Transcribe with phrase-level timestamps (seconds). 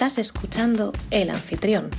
[0.00, 1.90] Estás escuchando El Anfitrión,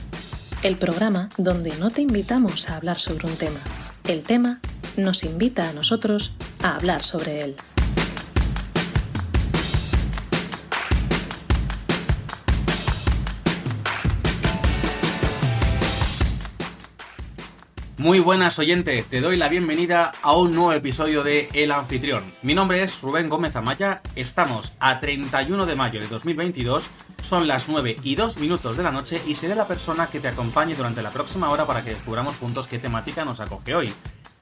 [0.63, 3.59] el programa donde no te invitamos a hablar sobre un tema.
[4.07, 4.59] El tema
[4.97, 6.33] nos invita a nosotros
[6.63, 7.55] a hablar sobre él.
[18.01, 22.33] Muy buenas oyentes, te doy la bienvenida a un nuevo episodio de El Anfitrión.
[22.41, 26.89] Mi nombre es Rubén Gómez Amaya, estamos a 31 de mayo de 2022,
[27.31, 30.27] son las 9 y 2 minutos de la noche y seré la persona que te
[30.27, 33.93] acompañe durante la próxima hora para que descubramos juntos qué temática nos acoge hoy.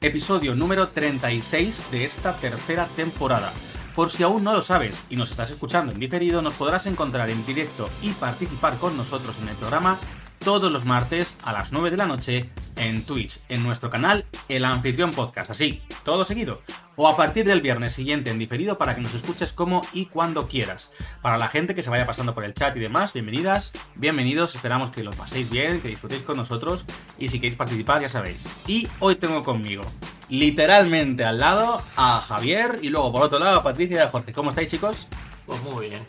[0.01, 3.53] Episodio número 36 de esta tercera temporada.
[3.93, 7.29] Por si aún no lo sabes y nos estás escuchando en diferido, nos podrás encontrar
[7.29, 9.99] en directo y participar con nosotros en el programa
[10.49, 14.65] todos los martes a las 9 de la noche en Twitch, en nuestro canal El
[14.65, 16.63] Anfitrión Podcast, así, todo seguido.
[16.95, 20.47] O a partir del viernes siguiente en diferido para que nos escuches como y cuando
[20.47, 20.91] quieras.
[21.21, 24.89] Para la gente que se vaya pasando por el chat y demás, bienvenidas, bienvenidos, esperamos
[24.89, 26.83] que lo paséis bien, que disfrutéis con nosotros
[27.19, 28.49] y si queréis participar ya sabéis.
[28.65, 29.83] Y hoy tengo conmigo,
[30.29, 34.31] literalmente al lado, a Javier y luego por otro lado a Patricia y a Jorge.
[34.31, 35.05] ¿Cómo estáis chicos?
[35.45, 36.01] Pues muy bien.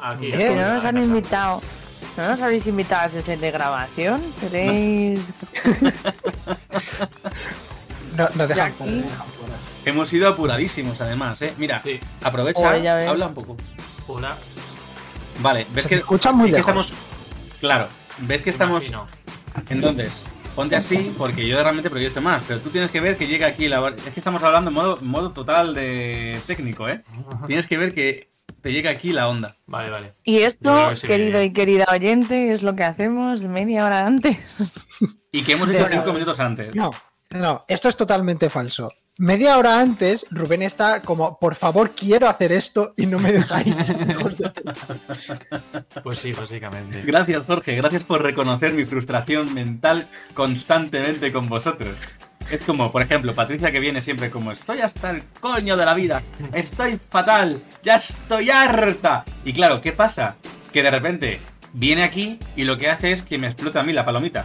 [0.00, 1.62] Aquí Es que no nos han invitado.
[2.16, 4.22] ¿No nos habéis invitado a sesión de grabación?
[4.40, 5.20] ¿Queréis...?
[8.16, 8.76] No, no dejan aquí.
[8.78, 9.54] fuera, no dejan fuera.
[9.84, 11.52] Hemos sido apuradísimos además, ¿eh?
[11.58, 12.00] Mira, Sí.
[12.22, 12.70] aprovecha,
[13.08, 13.56] habla un poco.
[14.06, 14.36] Hola.
[15.40, 16.68] Vale, ves Se que, te escucha muy que lejos.
[16.86, 16.92] estamos...
[17.60, 18.84] Claro, ves que estamos...
[18.88, 19.06] Imagino.
[19.68, 20.22] Entonces,
[20.54, 23.68] ponte así porque yo realmente proyecto más, pero tú tienes que ver que llega aquí
[23.68, 23.88] la...
[23.88, 27.02] Es que estamos hablando en modo, modo total de técnico, ¿eh?
[27.46, 28.30] Tienes que ver que
[28.66, 29.54] te llega aquí la onda.
[29.66, 30.14] Vale, vale.
[30.24, 33.84] Y esto, creo que sí querido que- y querida oyente, es lo que hacemos media
[33.86, 34.36] hora antes.
[35.30, 36.74] Y que hemos hecho cinco minutos antes.
[36.74, 36.90] No,
[37.30, 38.90] no, esto es totalmente falso.
[39.18, 43.66] Media hora antes, Rubén está como, por favor, quiero hacer esto y no me dejáis.
[44.10, 44.52] hijos de puta".
[46.02, 47.00] Pues sí, básicamente.
[47.02, 47.74] Gracias, Jorge.
[47.76, 51.98] Gracias por reconocer mi frustración mental constantemente con vosotros.
[52.50, 55.94] Es como, por ejemplo, Patricia que viene siempre como estoy hasta el coño de la
[55.94, 59.24] vida, estoy fatal, ya estoy harta.
[59.44, 60.36] Y claro, ¿qué pasa?
[60.72, 61.40] Que de repente
[61.72, 64.44] viene aquí y lo que hace es que me explota a mí la palomita.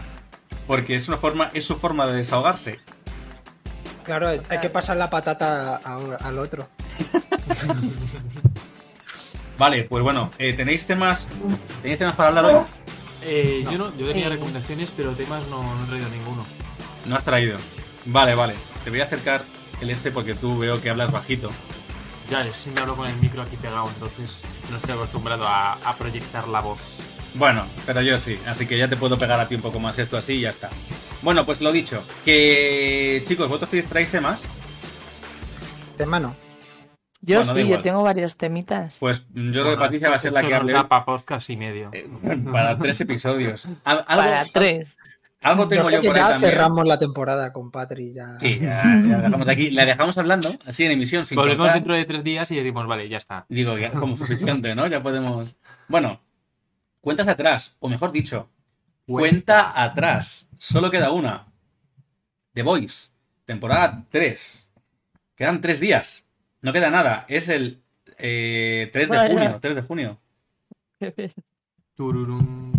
[0.66, 2.80] Porque es una forma, es su forma de desahogarse.
[4.04, 6.66] Claro, hay que pasar la patata a- al otro.
[9.58, 11.28] Vale, pues bueno, eh, ¿tenéis temas?
[11.82, 12.62] ¿Tenéis temas para hablar hoy?
[13.24, 14.30] Eh, yo no, yo tenía Eh.
[14.30, 16.44] recomendaciones, pero temas no, no he traído ninguno.
[17.06, 17.58] No has traído.
[18.06, 18.54] Vale, vale.
[18.84, 19.42] Te voy a acercar
[19.80, 21.50] el este porque tú veo que hablas bajito.
[22.30, 24.40] Ya, yo siempre hablo con el micro aquí pegado, entonces
[24.70, 26.80] no estoy acostumbrado a, a proyectar la voz.
[27.34, 29.98] Bueno, pero yo sí, así que ya te puedo pegar a ti un poco más
[29.98, 30.70] esto así y ya está.
[31.22, 34.42] Bueno, pues lo dicho, que chicos, vosotros traéis temas,
[35.98, 36.34] De mano.
[37.24, 38.96] Yo Bueno, sí, yo tengo varios temitas.
[38.98, 41.90] pues yo creo que Patricia va a ser la que hable para podcast y medio.
[41.92, 42.08] eh,
[42.50, 43.68] para tres episodios.
[43.84, 44.96] Algo, Para tres.
[45.42, 46.52] Algo tengo Yo yo, por ahí ya también.
[46.52, 48.12] cerramos la temporada con Patri.
[48.12, 48.38] Ya...
[48.38, 51.74] Sí, ya, ya la dejamos aquí, la dejamos hablando, así en emisión sin Volvemos cortar.
[51.74, 53.46] dentro de tres días y decimos, vale, ya está.
[53.48, 54.86] Digo, ya como suficiente, ¿no?
[54.86, 55.56] Ya podemos...
[55.88, 56.20] Bueno,
[57.00, 58.48] cuentas atrás, o mejor dicho,
[59.06, 60.48] cuenta atrás.
[60.58, 61.46] Solo queda una.
[62.54, 63.10] The Voice,
[63.44, 64.72] temporada 3.
[65.34, 66.24] Quedan tres días.
[66.60, 67.24] No queda nada.
[67.28, 67.82] Es el
[68.18, 69.58] eh, 3 de junio.
[69.60, 70.20] 3 de junio.
[71.96, 72.71] Tururum.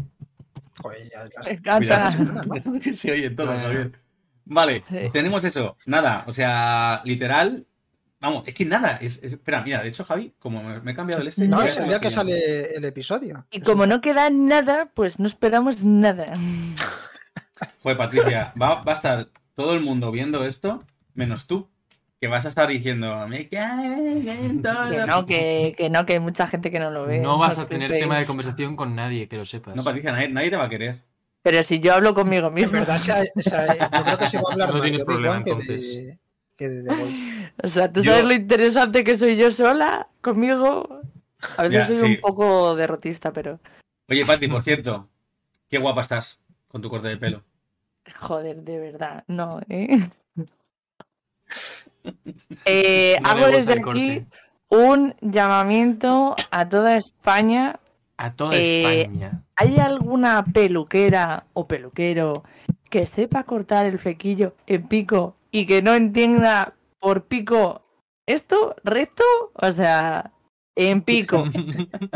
[0.83, 2.13] Joder, ya- ya- Me encanta.
[2.47, 3.47] Cuidado, que se oye todo.
[3.47, 3.91] Javier.
[4.45, 4.97] Vale, Sí.
[5.11, 5.77] tenemos eso.
[5.87, 7.65] Nada, o sea, literal.
[8.19, 8.97] Vamos, es que nada.
[9.01, 11.47] Es, es- espera, mira, de hecho, Javi, como me, me he cambiado el este.
[11.47, 13.45] No, es el día que sale el episodio.
[13.51, 16.33] Y como no queda nada, pues no esperamos nada.
[17.81, 20.83] Joder, Patricia, va, va a estar todo el mundo viendo esto,
[21.13, 21.69] menos tú,
[22.23, 23.59] que vas a estar diciendo, me todo".
[24.89, 27.19] Que no, que, que no, que hay mucha gente que no lo ve.
[27.19, 28.01] No vas a tener flipéis.
[28.05, 29.75] tema de conversación con nadie, que lo sepas.
[29.75, 31.01] No, Patricia, nadie, nadie te va a querer.
[31.41, 32.71] Pero si yo hablo conmigo En mismo.
[32.71, 35.03] verdad, se ha- se ha- yo creo que se va a hablar No más tienes
[35.03, 35.81] problema, que entonces.
[35.95, 36.17] de,
[36.55, 37.51] que de The Voice.
[37.61, 41.01] O sea, ¿tú Yo- sabes lo interesante que soy yo sola conmigo?
[41.57, 42.15] A veces Ya, soy sí.
[42.15, 43.59] un poco derrotista, pero
[44.07, 45.09] Oye, Pati, por cierto,
[45.69, 46.39] qué guapa estás
[46.69, 47.43] con tu corte de pelo.
[48.17, 50.09] joder, de verdad, no, ¿eh?
[52.65, 54.25] Eh, hago desde aquí
[54.69, 57.79] un llamamiento a toda España.
[58.17, 59.43] A toda Eh, España.
[59.55, 62.43] ¿Hay alguna peluquera o peluquero
[62.89, 67.81] que sepa cortar el flequillo en pico y que no entienda por pico
[68.25, 69.23] esto recto?
[69.53, 70.31] O sea,
[70.75, 71.45] en pico.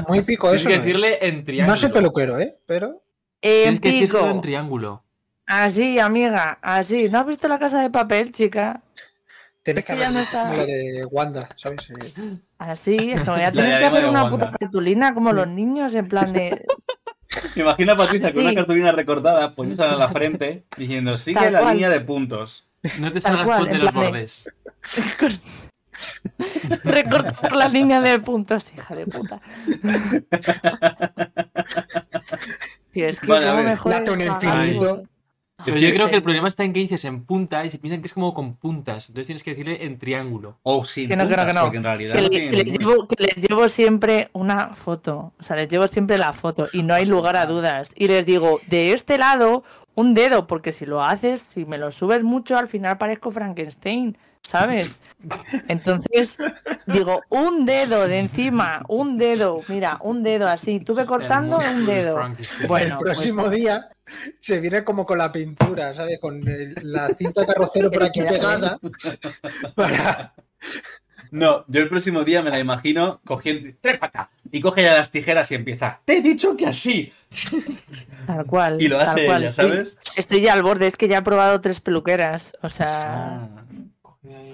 [0.07, 0.69] Muy pico Tienes eso.
[0.69, 0.81] que ¿no?
[0.83, 1.73] decirle en triángulo.
[1.73, 2.57] No soy peluquero, ¿eh?
[2.65, 3.01] Pero
[3.41, 4.41] En Tienes que en pico.
[4.41, 5.03] triángulo.
[5.45, 7.09] Así, amiga, así.
[7.09, 8.81] ¿No has visto la casa de papel, chica?
[9.67, 11.81] Tienes Es que ya no está- lo de Wanda, ¿sabes?
[11.89, 14.45] Eh, Así, es que voy a La tener que hacer una Wanda.
[14.47, 16.65] puta cartulina como los niños, en plan de.
[17.57, 21.51] Me imagino a Patricia con una cartulina recortada, poniéndola a la frente, diciendo, sigue Tal
[21.51, 21.73] la cual.
[21.73, 22.65] línea de puntos.
[23.01, 24.49] No te salgas de los bordes.
[26.85, 29.41] Recortar la línea de puntos, hija de puta.
[32.91, 33.63] Tío, es que Vale, a cómo
[33.95, 34.05] ver.
[34.05, 35.03] me un infinito.
[35.65, 38.01] Pero yo creo que el problema está en que dices en punta y se piensan
[38.01, 39.09] que es como con puntas.
[39.09, 40.57] Entonces tienes que decirle en triángulo.
[40.63, 41.61] O sin Que no, que no, puntas, que no.
[41.63, 44.75] porque en realidad Que, no le- tiene que les llevo, que les llevo siempre una
[44.75, 45.33] foto.
[45.39, 47.89] O sea, les llevo siempre la foto y no hay lugar a dudas.
[47.95, 49.63] Y les digo, de este lado,
[49.95, 54.15] un dedo, porque si lo haces, si me lo subes mucho, al final parezco Frankenstein,
[54.41, 54.99] ¿sabes?
[55.67, 56.37] Entonces,
[56.85, 60.79] digo, un dedo de encima, un dedo, mira, un dedo así.
[60.79, 62.19] Tuve cortando un dedo.
[62.67, 63.89] Bueno, el próximo pues- día
[64.39, 66.19] se viene como con la pintura, ¿sabes?
[66.19, 68.79] Con el- la cinta carrocero por aquí pegada.
[69.75, 70.33] Para...
[71.31, 73.75] No, yo el próximo día me la imagino cogiendo.
[73.81, 74.29] ¡Trepa acá!
[74.51, 75.99] Y coge ya las tijeras y empieza.
[76.05, 77.11] ¡Te he dicho que así!
[78.25, 78.81] Tal cual.
[78.81, 79.43] Y lo hace cual.
[79.43, 79.97] ella, ¿sabes?
[80.15, 82.53] Estoy ya al borde, es que ya he probado tres peluqueras.
[82.61, 83.41] O sea.
[83.43, 83.63] Ah.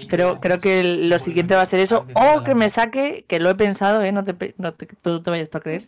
[0.10, 2.06] Creo, creo que lo siguiente va a ser eso.
[2.14, 4.12] O que me saque, que lo he pensado, ¿eh?
[4.12, 5.88] no, te, no te, tú te vayas a creer,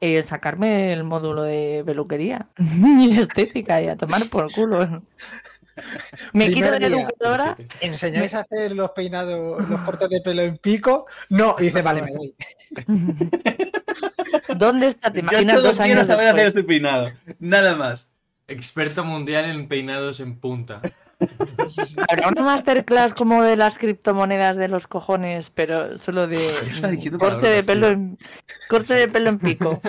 [0.00, 5.02] eh, sacarme el módulo de peluquería y estética y a tomar por culo.
[6.32, 7.02] Me quito Primer de día.
[7.02, 7.56] educadora.
[7.80, 11.06] ¿Enseñáis a hacer los peinados, los cortes de pelo en pico?
[11.30, 12.34] No, y dice, vale, me voy.
[14.56, 15.12] ¿Dónde está?
[15.12, 16.46] ¿Te Yo imaginas solo dos quiero años saber hacer después?
[16.46, 17.10] este peinado.
[17.40, 18.08] Nada más.
[18.46, 20.80] Experto mundial en peinados en punta.
[22.08, 26.38] Habrá una masterclass como de las criptomonedas de los cojones, pero solo de
[27.18, 28.18] corte de pelo en
[28.68, 29.80] corte de pelo en pico.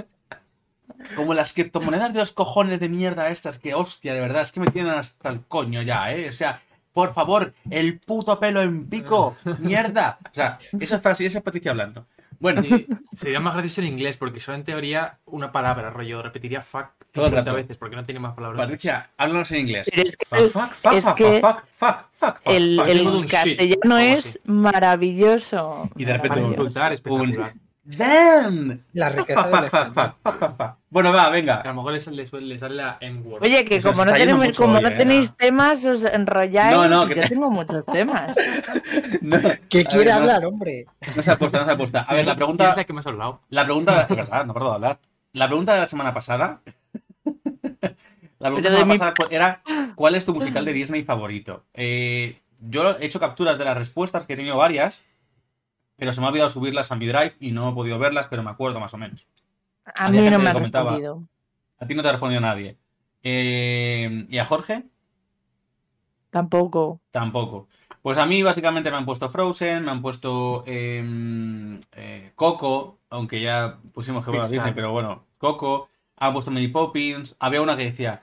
[1.15, 4.59] Como las criptomonedas de los cojones de mierda estas, que hostia, de verdad, es que
[4.59, 6.29] me tienen hasta el coño ya, ¿eh?
[6.29, 6.61] O sea,
[6.93, 10.17] por favor, el puto pelo en pico, mierda.
[10.23, 12.07] O sea, eso es para es Patricia hablando.
[12.45, 16.61] Bueno, Sí, sería más gracioso en inglés porque solo en teoría una palabra, rollo, repetiría
[16.61, 17.55] fuck Todo el 50 rato.
[17.55, 18.59] veces porque no tiene más palabras.
[18.59, 19.89] Patricia, háblanos en inglés.
[19.93, 22.75] Pero es que Fuck, el- fuck, fuck, es fuck, que fuck, fuck, fuck, fuck, El,
[22.77, 22.87] fuck.
[22.87, 25.89] el castellano es maravilloso.
[25.95, 27.64] Y de repente un-.
[27.87, 28.83] Damn.
[28.93, 30.75] La riqueza fuck, fuck.
[30.89, 31.61] Bueno, va, A venga.
[31.63, 33.43] lo mejor le sale, le suele- le sale la N-word.
[33.43, 34.91] Oye, que Eso como no, tenemos, como hoy, no eh.
[34.97, 36.75] tenéis temas, os enrolláis.
[36.75, 38.35] No, no, que yo te- tengo muchos temas.
[39.21, 39.37] No,
[39.69, 40.85] ¿Qué a quiere ver, no- hablar, hombre?
[41.15, 41.99] No se apuesta, no se apuesta.
[42.01, 42.69] A Sí, ver, la ¿quién pregunta.
[42.71, 43.41] es la que me has hablado?
[43.49, 44.99] La pregunta, de verdad, no de hablar.
[45.33, 46.61] La pregunta de la semana pasada.
[48.39, 49.61] La pregunta de la semana mi- pasada era:
[49.95, 51.63] ¿Cuál es tu musical de Disney favorito?
[51.73, 55.03] Eh, yo he hecho capturas de las respuestas, que he tenido varias,
[55.97, 58.43] pero se me ha olvidado subirlas a mi drive y no he podido verlas, pero
[58.43, 59.25] me acuerdo más o menos.
[59.85, 60.91] A Había mí no me ha comentaba.
[60.91, 61.23] respondido.
[61.79, 62.77] A ti no te ha respondido nadie.
[63.23, 64.83] Eh, ¿Y a Jorge?
[66.29, 66.99] Tampoco.
[67.11, 67.67] Tampoco.
[68.01, 73.41] Pues a mí básicamente me han puesto Frozen, me han puesto em, eh, Coco, aunque
[73.41, 74.49] ya pusimos que Pixar.
[74.49, 78.21] Disney, pero bueno, Coco, han puesto Mary Poppins, había una que decía,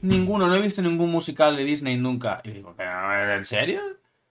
[0.00, 2.40] ninguno, no he visto ningún musical de Disney nunca.
[2.44, 3.80] Y digo, "¿Pero, ¿en serio?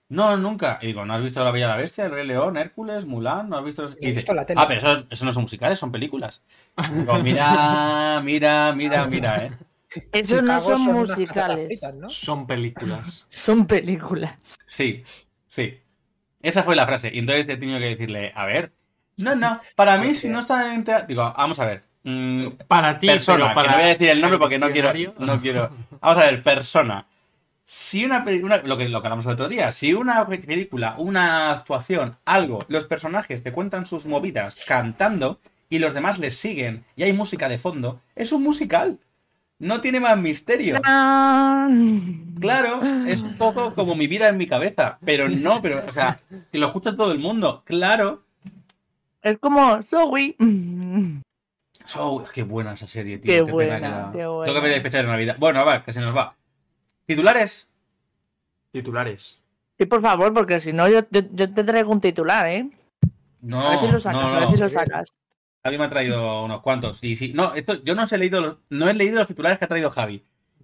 [0.10, 0.78] No, nunca.
[0.81, 3.50] Y digo, ¿no has visto La Bella y la Bestia, El Rey León, Hércules, Mulan?
[3.50, 3.90] ¿No has visto?
[4.00, 4.62] Y He dice, visto la tele.
[4.62, 6.44] ah, pero eso, eso no son musicales, son películas.
[6.94, 9.50] Digo, mira, mira, mira, mira, eh.
[10.12, 12.10] Eso no son musicales, fritas, ¿no?
[12.10, 13.25] Son películas.
[13.30, 14.36] son películas.
[14.68, 15.03] Sí,
[15.48, 15.79] sí.
[16.41, 17.10] Esa fue la frase.
[17.13, 18.72] Y entonces he tenido que decirle, a ver,
[19.18, 21.08] no, no, para mí si no está en teatro...
[21.08, 21.84] Digo, vamos a ver.
[22.03, 24.70] mm, Para ti, persona, pero para que no voy a decir el nombre porque no
[24.72, 25.72] quiero, no quiero...
[26.01, 27.08] Vamos a ver, persona.
[27.67, 30.38] Si una, pe- una- lo, que, lo que hablamos el otro día, si una pe-
[30.38, 36.38] película, una actuación, algo, los personajes te cuentan sus movidas cantando y los demás les
[36.38, 39.00] siguen y hay música de fondo, es un musical.
[39.57, 40.75] No tiene más misterio.
[42.39, 46.19] Claro, es un poco como mi vida en mi cabeza, pero no, pero, o sea,
[46.51, 48.22] que lo escucha todo el mundo, claro.
[49.24, 50.36] Es como Zoe.
[51.98, 53.31] Oh, qué buena esa serie, tío.
[53.31, 54.45] Qué pena buena, que la- qué buena.
[54.45, 55.36] Tengo que ver el especial de Navidad.
[55.39, 56.36] Bueno, va, que se nos va.
[57.05, 57.67] ¿Titulares?
[58.71, 59.38] Titulares.
[59.77, 62.69] Sí, por favor, porque si no, yo, yo, yo te traigo un titular, ¿eh?
[63.41, 64.55] No, a ver si lo sacas, no, a ver no.
[64.55, 65.13] si lo sacas.
[65.63, 67.03] Javi me ha traído unos cuantos.
[67.03, 69.59] Y sí, no, esto, yo no os he leído los, no he leído los titulares
[69.59, 70.24] que ha traído Javi.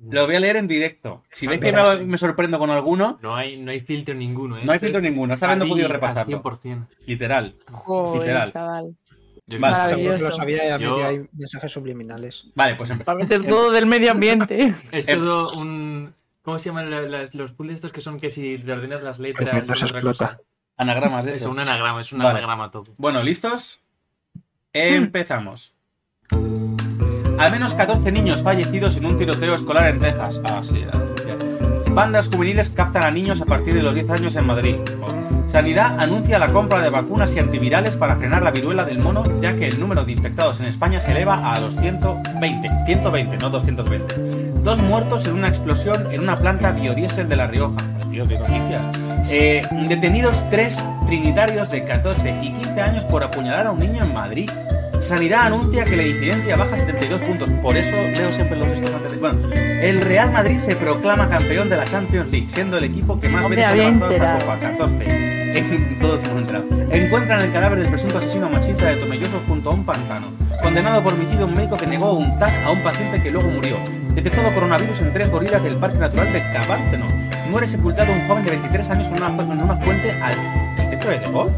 [0.10, 1.24] Lo voy a leer en directo.
[1.32, 4.62] Si veis que me, me sorprendo con alguno, No hay, no hay filtro ninguno, ¿eh?
[4.64, 5.34] no hay filtro es ninguno.
[5.36, 6.42] Esta vez no he podido repasarlo.
[6.42, 6.88] 100%.
[7.06, 7.56] Literal.
[7.72, 8.52] Joder, Literal.
[8.52, 8.86] chaval.
[8.86, 10.24] Yo que Maravilloso.
[10.26, 12.48] lo sabía y ha Yo- ahí mensajes subliminales.
[12.56, 14.74] Vale, pues empe- Para meter todo del medio ambiente.
[14.92, 16.14] Es Em- todo un...
[16.44, 19.20] ¿Cómo se llaman la- las- los puzzles estos que son que si le ordenas las
[19.20, 20.28] letras es se otra explota.
[20.28, 20.40] cosa?
[20.78, 21.52] anagramas de Es esos.
[21.52, 22.32] un anagrama, es un Vale.
[22.32, 22.84] anagrama todo.
[22.98, 23.80] Bueno, ¿listos?
[24.74, 25.76] Empezamos.
[27.38, 30.40] Al menos 14 niños fallecidos en un tiroteo escolar en Texas.
[30.46, 30.84] Ah, sí.
[30.84, 31.92] ya.
[31.94, 34.76] Bandas juveniles captan a niños a partir de los 10 años en Madrid.
[35.02, 35.50] Oh.
[35.50, 39.56] Sanidad anuncia la compra de vacunas y antivirales para frenar la viruela del mono, ya
[39.56, 42.70] que el número de infectados en España se eleva a los 120.
[42.86, 44.41] 120, no 220.
[44.64, 47.78] Dos muertos en una explosión en una planta biodiesel de La Rioja.
[48.12, 48.96] Tío, qué noticias.
[49.28, 50.78] Eh, detenidos tres
[51.08, 54.52] trinitarios de 14 y 15 años por apuñalar a un niño en Madrid.
[55.02, 57.50] Sanidad anuncia que la incidencia baja 72 puntos.
[57.62, 59.18] Por eso leo siempre los textos antes de...
[59.18, 63.28] Bueno, el Real Madrid se proclama campeón de la Champions League, siendo el equipo que
[63.30, 65.32] más veces ha levantado esta copa, 14.
[65.58, 66.66] En- Todos hemos enterado.
[66.92, 70.28] Encuentran el cadáver del presunto asesino machista de Tomelloso junto a un pantano.
[70.62, 73.78] Condenado por homicidio un médico que negó un TAC a un paciente que luego murió.
[74.14, 77.06] Detectado coronavirus en tres gorilas del Parque Natural de Cabárceno.
[77.50, 80.34] Muere sepultado un joven de 23 años en una, fu- en una fuente al
[80.94, 81.50] ¿el de Debod.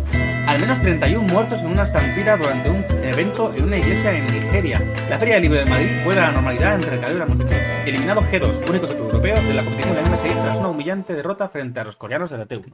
[0.48, 4.82] Al menos 31 muertos en una estampida durante un evento en una iglesia en Nigeria.
[5.10, 7.26] La Feria del Libro de Madrid vuelve a la normalidad entre el calor y la
[7.26, 7.52] multitud.
[7.86, 11.80] Eliminado G2, único equipo europeo de la competición del MSI tras una humillante derrota frente
[11.80, 12.74] a los coreanos de la T1.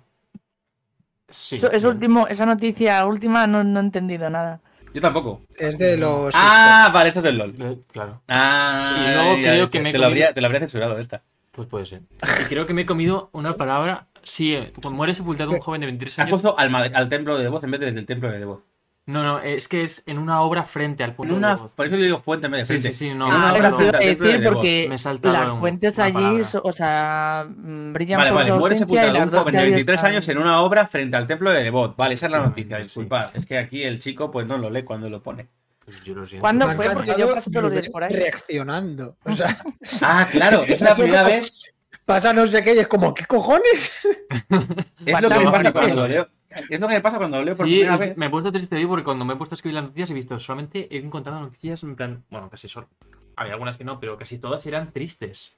[1.30, 1.62] Sí.
[1.72, 4.60] Eso, último, esa noticia última no, no he entendido nada.
[4.94, 5.42] Yo tampoco.
[5.58, 6.34] Es de los.
[6.36, 7.54] Ah, vale, esto es del LOL.
[7.60, 10.34] Eh, Claro, Ah, Y luego ya, creo ya, que me he te, lo habría, comido-
[10.34, 11.22] te lo habría censurado esta.
[11.52, 12.02] pues puede ser.
[12.42, 14.08] Y creo que me he comido una palabra.
[14.24, 16.42] Sí, eh, cuando muere sepultado un joven de 23 Has años.
[16.42, 18.60] puesto al, templo de voz en vez del templo de voz.
[19.06, 21.86] No, no, es que es en una obra frente al En pueblo una, de por
[21.88, 22.94] eso le digo fuente en vez de Sí, frente.
[22.98, 24.54] sí, sí, no, En no, frente al Quiero templo de decir Devot.
[24.54, 24.88] porque
[25.24, 26.48] las fuentes allí, palabra.
[26.64, 29.96] o sea, mm, brillan Vale, por vale, su muere sepultado un joven de hay 23
[29.96, 31.96] están- años en una obra frente al templo de Devot.
[31.98, 32.84] Vale, esa es la noticia, Sí.
[32.84, 33.32] disculpad.
[33.36, 35.48] Es que aquí el chico pues no lo lee cuando lo pone.
[35.84, 36.42] Pues yo lo siento.
[36.42, 36.92] ¿Cuándo ha fue?
[36.92, 38.14] Porque yo paso todos los días por ahí.
[38.16, 39.18] Reaccionando.
[39.26, 39.60] O sea,
[40.04, 41.74] Ah, claro, es la primera vez.
[42.10, 43.92] Pasa no sé qué y es como, ¿qué cojones?
[45.06, 46.28] Es lo que me pasa cuando lo leo.
[46.70, 48.18] Es lo que me pasa cuando lo leo por Sí, primera es- vez.
[48.18, 50.14] me he puesto triste hoy porque cuando me he puesto a escribir las noticias he
[50.14, 52.24] visto solamente he encontrado noticias en plan.
[52.30, 52.90] Bueno, casi solo.
[53.36, 55.56] Había algunas que no, pero casi todas eran tristes.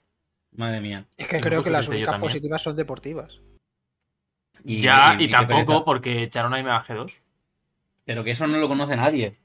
[0.55, 1.05] Madre mía.
[1.17, 3.39] Es que Y creo que las únicas positivas son deportivas.
[4.63, 5.86] ya, y, tampoco pereza.
[5.86, 7.13] porque echaron a MG2.
[8.05, 9.38] Pero que eso no lo conoce nadie.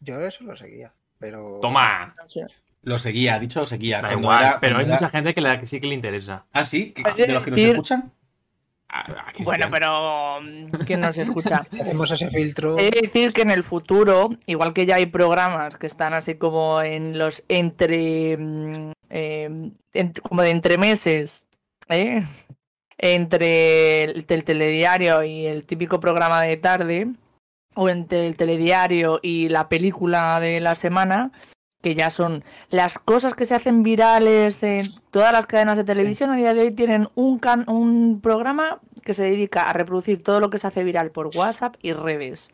[0.00, 0.92] Yo eso lo seguía.
[1.18, 1.58] Pero.
[1.62, 2.12] Toma.
[2.82, 4.00] Lo seguía, ha dicho seguía.
[4.00, 6.46] Da igual, era- pero hay era- mucha gente que, la que sí que le interesa.
[6.52, 8.12] Ah, sí, de los que nos escuchan.
[8.92, 9.44] A- a Cristian.
[9.44, 11.62] Bueno, pero mm, ¿quién nos escucha?
[11.80, 12.74] Hacemos ese filtro.
[12.74, 16.82] De decir que en el futuro, igual que ya hay programas que están así como
[16.82, 18.36] en los entre.
[18.38, 21.44] mm, eh, en- como de entremeses,
[21.88, 22.22] ¿eh?
[22.98, 27.08] entre el, el telediario y el típico programa de tarde,
[27.74, 31.32] o entre el telediario y la película de la semana,
[31.82, 36.30] que ya son las cosas que se hacen virales en todas las cadenas de televisión
[36.30, 40.40] a día de hoy tienen un, can- un programa que se dedica a reproducir todo
[40.40, 42.50] lo que se hace viral por WhatsApp y redes.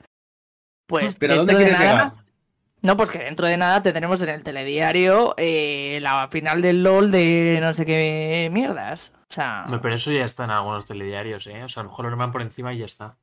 [0.86, 2.12] Pues Pero ¿a dónde de quieres nada, llegar?
[2.82, 7.10] no, pues que dentro de nada tendremos en el telediario eh, la final del LOL
[7.10, 9.12] de no sé qué mierdas.
[9.28, 11.64] O sea, Pero eso ya está en algunos telediarios, ¿eh?
[11.64, 13.16] O sea, a lo mejor lo norman por encima y ya está.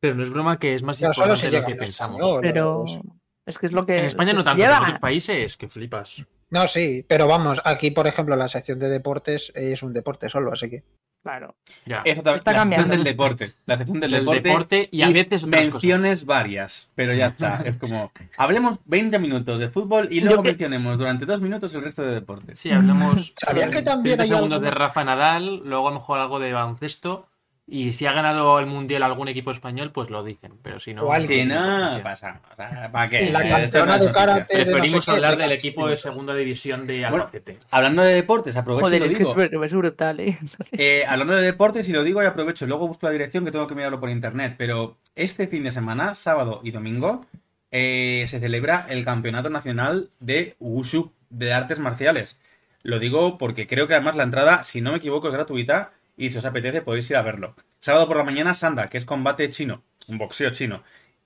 [0.00, 2.16] Pero no es broma que es más Pero importante si de lo que en pensamos.
[2.20, 2.40] español.
[2.42, 3.02] pero Eso.
[3.46, 6.24] Es que es lo que En España no tanto, lleva- en otros países que flipas.
[6.50, 10.52] No, sí, pero vamos, aquí por ejemplo la sección de deportes es un deporte solo,
[10.52, 10.82] así que.
[11.22, 11.54] Claro.
[11.86, 12.02] Ya.
[12.04, 12.94] Eso también- Está la sección cambiando.
[12.96, 13.52] del deporte.
[13.66, 14.40] La sección del, Del deporte.
[14.48, 16.90] deporte y a veces otras menciones varias.
[16.96, 17.62] Pero ya está.
[17.64, 18.10] Es como.
[18.36, 22.12] Hablemos 20 minutos de fútbol y luego que- mencionemos durante dos minutos el resto de
[22.14, 22.58] deportes.
[22.58, 23.32] Sí, hablemos.
[23.36, 26.18] ¿Sabías que eh, también 30 hay segundos algo- de Rafa Nadal, luego a lo mejor
[26.18, 27.28] algo de baloncesto.
[27.64, 30.52] Y si ha ganado el mundial algún equipo español, pues lo dicen.
[30.62, 31.04] Pero si no.
[31.04, 31.48] O alguien.
[31.48, 32.40] No, pasa.
[32.52, 33.30] O sea, ¿Para qué?
[33.30, 35.96] La campeona de karate de no Preferimos sé qué, hablar de del la- equipo de
[35.96, 37.58] segunda división de Bueno, Albacete.
[37.70, 39.30] Hablando de deportes, aprovecho Joder, y lo es que digo.
[39.40, 40.38] es, br- es brutal, ¿eh?
[40.72, 43.68] Eh, hablando de deportes, y lo digo y aprovecho, luego busco la dirección que tengo
[43.68, 47.24] que mirarlo por internet, pero este fin de semana, sábado y domingo,
[47.70, 52.38] eh, se celebra el Campeonato Nacional de Wushu, de artes marciales.
[52.82, 56.30] Lo digo porque creo que además la entrada, si no me equivoco, es gratuita y
[56.30, 57.54] si os apetece podéis ir a verlo.
[57.80, 60.82] Sábado por la mañana, Sanda, que es combate chino, un boxeo chino.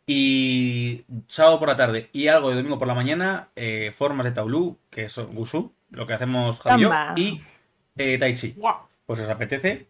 [0.08, 4.32] Y sábado por la tarde y algo de domingo por la mañana, eh, formas de
[4.32, 7.14] Taulú, que es Wushu, lo que hacemos Javi y yo, Tamba.
[7.16, 7.40] y
[7.96, 8.54] eh, Tai Chi
[9.06, 9.86] pues os apetece,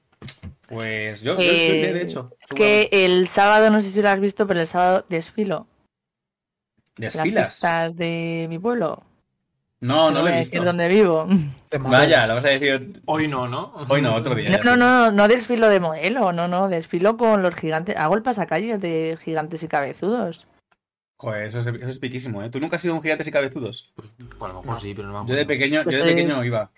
[0.68, 4.08] pues yo, yo- Eh, yo, de hecho, Es que el sábado, no sé si lo
[4.08, 5.66] has visto, pero el sábado desfilo.
[6.96, 7.48] Las desfilas.
[7.48, 9.02] fiestas de mi pueblo.
[9.80, 10.52] No, no lo he visto.
[10.54, 11.26] decir dónde vivo.
[11.80, 13.72] Vaya, lo vas a decir Hoy no, ¿no?
[13.88, 14.48] hoy no, otro día.
[14.50, 17.96] No, no, no, no desfilo de modelo, no, no, desfilo con los gigantes.
[17.96, 20.46] Hago el pasacalles de gigantes y cabezudos.
[21.18, 22.50] Joder, eso es, eso es piquísimo, ¿eh?
[22.50, 23.92] ¿Tú nunca has sido un gigantes y cabezudos?
[23.94, 26.14] Pues, a lo mejor sí, pero no me Yo de pequeño, Pues yo de es-
[26.16, 26.70] pequeño iba.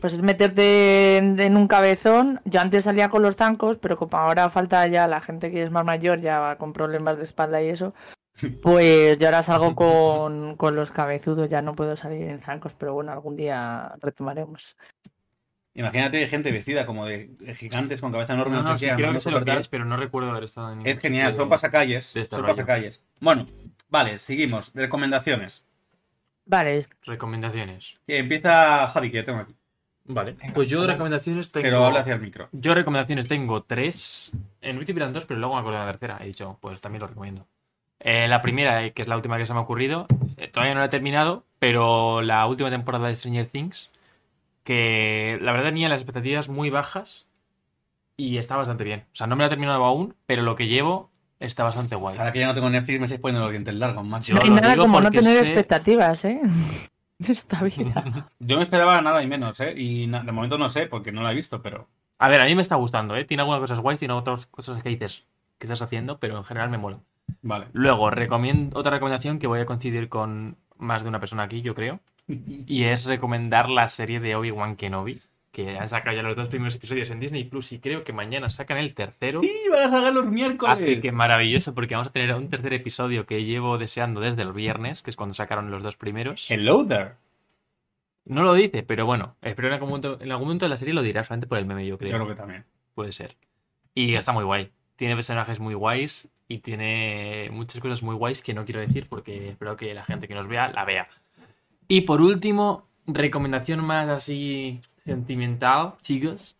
[0.00, 2.40] Pues es meterte en, en un cabezón.
[2.46, 5.70] Yo antes salía con los zancos, pero como ahora falta ya la gente que es
[5.70, 7.92] más mayor, ya va con problemas de espalda y eso,
[8.62, 12.94] pues yo ahora salgo con, con los cabezudos, ya no puedo salir en zancos, pero
[12.94, 14.76] bueno, algún día retomaremos.
[15.72, 18.56] Imagínate gente vestida como de gigantes con cabeza enorme.
[18.56, 19.96] No, No, no, sé sí, qué, creo que andando sé lo que es, pero no
[19.96, 22.16] recuerdo haber estado en Es genial, son pasacalles.
[22.16, 23.04] este son pasacalles.
[23.20, 23.46] Bueno,
[23.88, 24.72] vale, seguimos.
[24.74, 25.64] Recomendaciones.
[26.44, 27.98] Vale, Recomendaciones.
[28.08, 29.54] Empieza Javi, que ya tengo aquí.
[30.06, 30.32] Vale.
[30.32, 31.62] Venga, pues yo recomendaciones tengo.
[31.62, 32.48] Pero habla hacia el micro.
[32.50, 34.32] Yo recomendaciones tengo tres.
[34.60, 36.18] En principio eran dos, pero luego me acuerdo de la tercera.
[36.20, 37.46] He dicho, pues también lo recomiendo.
[38.00, 40.74] Eh, la primera, eh, que es la última que se me ha ocurrido, eh, todavía
[40.74, 43.90] no la he terminado, pero la última temporada de Stranger Things,
[44.64, 47.26] que la verdad tenía las expectativas muy bajas
[48.16, 49.04] y está bastante bien.
[49.12, 52.18] O sea, no me la he terminado aún, pero lo que llevo está bastante guay.
[52.18, 54.34] Ahora que ya no tengo Netflix, me estáis poniendo los dientes largos, macho.
[54.34, 56.40] Lo nada como no tener sé- expectativas, ¿eh?
[57.18, 58.28] De esta vida.
[58.38, 59.74] Yo me esperaba nada y menos, ¿eh?
[59.76, 61.88] Y de momento no sé, porque no la he visto, pero.
[62.18, 63.24] A ver, a mí me está gustando, ¿eh?
[63.24, 65.26] Tiene algunas cosas guays, tiene otras cosas que dices,
[65.58, 66.18] ¿qué estás haciendo?
[66.18, 67.00] Pero en general me mola.
[67.42, 67.66] Vale.
[67.72, 71.74] Luego, recomiendo otra recomendación que voy a coincidir con más de una persona aquí, yo
[71.74, 72.00] creo.
[72.28, 75.20] Y es recomendar la serie de Obi-Wan Kenobi,
[75.50, 78.48] que han sacado ya los dos primeros episodios en Disney Plus y creo que mañana
[78.50, 79.40] sacan el tercero.
[79.42, 80.76] Sí, van a sacar los miércoles.
[80.76, 84.52] Así que maravilloso, porque vamos a tener un tercer episodio que llevo deseando desde el
[84.52, 86.48] viernes, que es cuando sacaron los dos primeros.
[86.50, 87.14] Hello there.
[88.26, 90.94] No lo dice, pero bueno, espero en algún momento, en algún momento de la serie
[90.94, 92.12] lo dirá, solamente por el meme, yo creo.
[92.12, 92.64] Yo creo que también.
[92.94, 93.36] Puede ser.
[93.92, 94.70] Y está muy guay.
[94.94, 99.50] Tiene personajes muy guays y tiene muchas cosas muy guays que no quiero decir porque
[99.50, 101.08] espero que la gente que nos vea la vea.
[101.86, 106.56] Y por último, recomendación más así sentimental, chicos,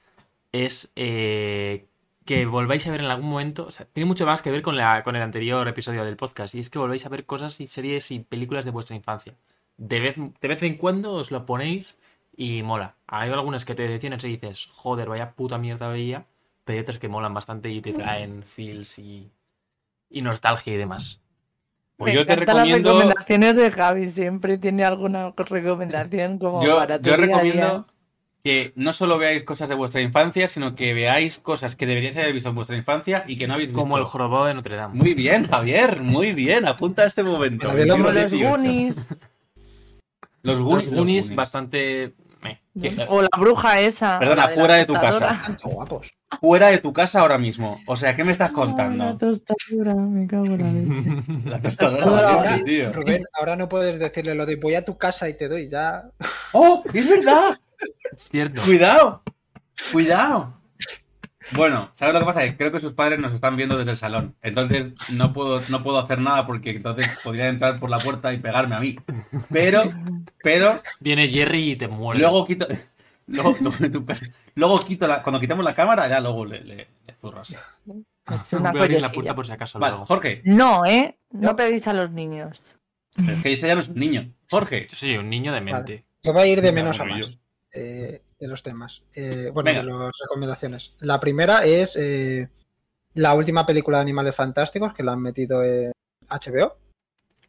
[0.53, 1.89] es eh,
[2.25, 4.77] que volváis a ver en algún momento, o sea, tiene mucho más que ver con,
[4.77, 7.67] la, con el anterior episodio del podcast, y es que volváis a ver cosas y
[7.67, 9.35] series y películas de vuestra infancia.
[9.77, 11.99] De vez, de vez en cuando os lo ponéis
[12.37, 12.95] y mola.
[13.09, 16.27] Hay algunas que te detienen y dices, joder, vaya puta mierda veía,
[16.65, 19.33] pero hay otras que molan bastante y te traen feels y,
[20.11, 21.21] y nostalgia y demás.
[21.97, 22.93] Pues Me yo te encantan las recomiendo.
[22.99, 27.85] recomendaciones de Javi, siempre tiene alguna recomendación como Yo, para tu yo recomiendo día.
[28.43, 32.33] que no solo veáis cosas de vuestra infancia, sino que veáis cosas que deberíais haber
[32.33, 33.81] visto en vuestra infancia y que no habéis visto.
[33.81, 34.95] Como el jorobado de Notre Dame.
[34.95, 36.67] Muy bien, Javier, muy bien.
[36.67, 37.71] Apunta a este momento.
[37.73, 38.45] Los XVIII.
[38.45, 39.17] Goonies.
[40.43, 41.35] Los Los Goonies.
[41.35, 42.15] Bastante...
[43.09, 44.19] O la bruja esa.
[44.19, 45.39] Perdona, fuera de tu casa.
[45.45, 46.11] Tanto guapos.
[46.41, 47.81] Fuera de tu casa ahora mismo.
[47.87, 49.17] O sea, ¿qué me estás Ah, La contando?
[49.19, 51.41] tostadora, me cago en la leche.
[51.51, 52.93] La tostadora Ahora, valiente, ahora, tío.
[52.93, 56.05] Rubén, ahora no puedes decirle lo de voy a tu casa y te doy ya.
[56.53, 56.85] ¡Oh!
[56.95, 57.59] ¡Es verdad!
[58.15, 58.63] Es cierto.
[58.65, 59.23] ¡Cuidado!
[59.93, 60.55] ¡Cuidado!
[61.53, 62.43] Bueno, ¿sabes lo que pasa?
[62.43, 64.37] Que creo que sus padres nos están viendo desde el salón.
[64.43, 68.39] Entonces no puedo, no puedo hacer nada porque entonces podría entrar por la puerta y
[68.39, 68.97] pegarme a mí.
[69.51, 69.83] Pero,
[70.45, 72.21] pero, Viene Jerry y te muerde.
[72.21, 72.69] luego quito.
[73.31, 75.23] Luego, luego, tu per- luego quito la.
[75.23, 77.55] Cuando quitamos la cámara, ya luego le, le, le zurro así.
[77.55, 79.13] Es una Voy a abrir la collejilla.
[79.13, 80.07] puerta por si acaso Vale, luego.
[80.07, 80.43] Jorge.
[80.45, 81.19] No, ¿eh?
[81.31, 82.61] No peguéis a los niños.
[83.17, 84.33] Es que ese ya no es un niño.
[84.51, 84.87] Jorge.
[84.89, 86.05] Yo soy un niño de mente.
[86.23, 87.33] Yo voy a ir de menos a más
[87.73, 89.03] eh, de los temas.
[89.15, 89.83] Eh, bueno, Venga.
[89.83, 90.95] de las recomendaciones.
[91.01, 92.49] La primera es eh,
[93.15, 95.93] la última película de Animales Fantásticos que la han metido en
[96.29, 96.77] HBO.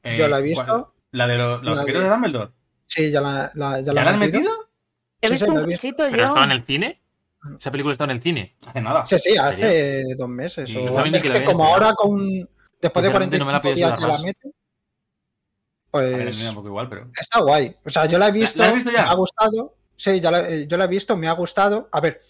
[0.03, 0.65] Eh, Yo la he visto.
[0.65, 0.85] ¿cuál?
[1.11, 2.51] ¿La de los, los La de- de Dumbledore?
[2.87, 4.51] Sí, ya la, la- ya ¿Ya la la han metido?
[5.21, 6.23] He Sí, visto sí, un he cachito ¿Pero yo.
[6.23, 7.01] estaba en el cine?
[7.57, 8.55] Esa película estaba en el cine.
[8.65, 9.05] Hace nada.
[9.05, 10.75] Sí, sí, hace dos meses.
[10.75, 12.47] O- es que que como ahora con después
[12.81, 14.23] de Sinceramente, no me la 45 días la más.
[14.23, 14.51] mete,
[15.93, 17.09] ver, pues me da un poco igual, pero.
[17.19, 17.75] está guay.
[17.85, 19.03] O sea, yo la he visto, ¿La has visto ya?
[19.05, 19.75] me ha gustado.
[19.95, 21.89] Sí, ya la- eh, yo la he visto, me ha gustado.
[21.91, 22.21] A ver,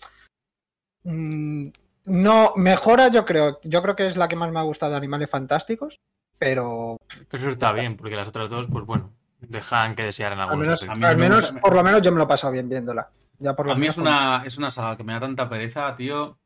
[1.03, 1.67] mm,
[2.05, 3.59] no mejora, yo creo.
[3.63, 5.95] Yo creo que es la que más me ha gustado de Animales Fantásticos,
[6.37, 6.97] pero
[7.31, 10.81] Eso está bien, porque las otras dos, pues bueno, dejan que desear en al algunos
[10.81, 13.09] menos, al me menos por lo menos yo me lo he pasado bien viéndola.
[13.39, 15.49] Ya por lo A mí menos es una, es una saga que me da tanta
[15.49, 16.37] pereza, tío.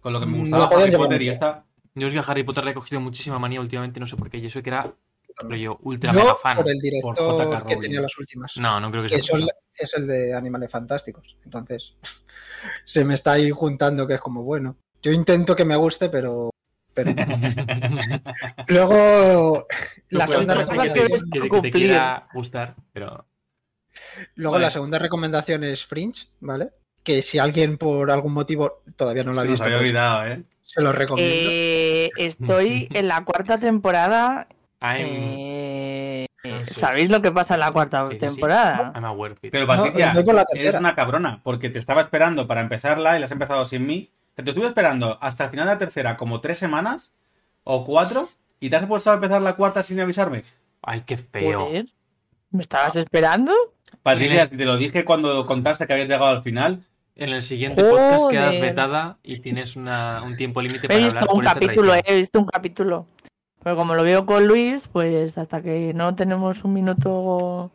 [0.00, 1.64] Con lo que me Mm, gustaba la pueden Harry Potter y esta.
[1.94, 4.28] Yo es que a Harry Potter le he cogido muchísima manía últimamente, no sé por
[4.30, 4.94] qué, y eso que era
[5.38, 6.56] rollo ultra yo mega fan.
[6.56, 7.66] por el Por director J.K.
[7.66, 8.56] que tenía las últimas.
[8.56, 9.36] No, no creo que que sea.
[9.38, 11.36] eso es el de Animales Fantásticos.
[11.44, 11.94] Entonces,
[12.84, 16.50] se me está ahí juntando que es como, bueno, yo intento que me guste, pero...
[16.96, 17.12] pero
[17.90, 18.20] no.
[18.68, 19.66] Luego,
[20.08, 21.72] la segunda recomendación- que, te- que te- que te Cumplir.
[21.72, 23.26] quiera gustar, pero
[24.34, 24.64] luego Vale.
[24.64, 26.70] la segunda recomendación es Fringe, ¿vale?
[27.04, 30.42] Que si alguien por algún motivo todavía no lo ha visto, había pues, olvidado, ¿eh?
[30.62, 31.32] se lo recomiendo.
[31.52, 34.48] Eh, estoy en la cuarta temporada.
[34.80, 36.26] I'm, eh.
[36.72, 38.92] ¿Sabéis lo que pasa en la cuarta temporada?
[39.50, 40.12] Pero Patricia,
[40.54, 44.10] eres una cabrona, porque te estaba esperando para empezarla y la has empezado sin mí.
[44.36, 47.12] Te estuve esperando hasta el final de la tercera como tres semanas
[47.64, 48.28] o cuatro
[48.60, 50.42] y te has puesto a empezar la cuarta sin avisarme.
[50.82, 51.66] Ay, qué feo.
[51.66, 51.86] Joder,
[52.50, 53.52] ¿Me estabas esperando?
[54.02, 56.84] Patricia, te lo dije cuando contaste que habías llegado al final.
[57.14, 58.60] En el siguiente podcast quedas Joder.
[58.60, 62.14] vetada y tienes una- un tiempo límite He para visto hablar un esta capítulo, traición.
[62.14, 63.06] he visto un capítulo.
[63.62, 67.72] Pero como lo veo con Luis, pues hasta que no tenemos un minuto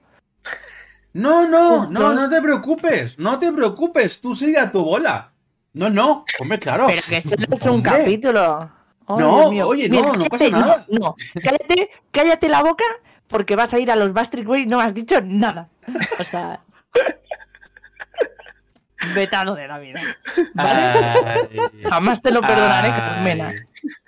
[1.13, 5.31] No, no, no, no te preocupes, no te preocupes, tú sigue a tu bola.
[5.73, 6.88] No, no, hombre, claro.
[6.88, 7.91] Pero que eso no es un Hombre.
[7.91, 8.69] capítulo.
[9.05, 10.86] Oh, No, oye, no, no pasa cállate, nada.
[10.89, 11.15] No, no.
[11.43, 12.84] cállate, cállate la boca
[13.27, 15.69] porque vas a ir a los Bastric Boys y no has dicho nada.
[16.19, 16.62] O sea.
[19.15, 19.99] vetado de la vida.
[20.53, 20.79] ¿Vale?
[20.79, 23.53] Ay, Jamás te lo perdonaré, Carmena.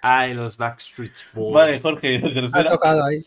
[0.02, 1.54] Ay, los Backstreet Boys.
[1.54, 2.72] Vale, Jorge, la Ha tercera.
[2.72, 3.20] tocado ahí.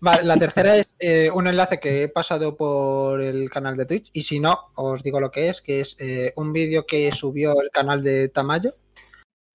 [0.00, 4.10] Vale, la tercera es eh, un enlace que he pasado por el canal de Twitch
[4.12, 7.60] y si no, os digo lo que es, que es eh, un vídeo que subió
[7.60, 8.74] el canal de Tamayo,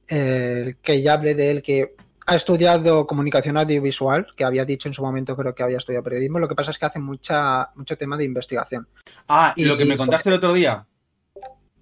[0.07, 1.95] eh, que ya hablé de él, que
[2.27, 6.39] ha estudiado comunicación audiovisual, que había dicho en su momento creo que había estudiado periodismo,
[6.39, 8.87] lo que pasa es que hace mucha, mucho tema de investigación.
[9.27, 10.85] Ah, y lo que me contaste el otro día,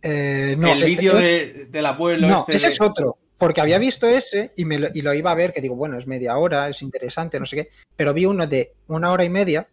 [0.02, 3.17] Eh, no, el este vídeo es- de- del abuelo No, este ese de- es otro.
[3.39, 5.97] Porque había visto ese y, me lo, y lo iba a ver, que digo, bueno,
[5.97, 7.69] es media hora, es interesante, no sé qué.
[7.95, 9.67] Pero vi uno de una hora y media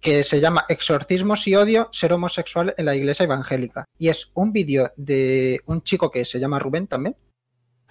[0.00, 3.84] que se llama Exorcismos y odio ser homosexual en la iglesia evangélica.
[3.98, 7.16] Y es un vídeo de un chico que se llama Rubén también,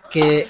[0.10, 0.48] que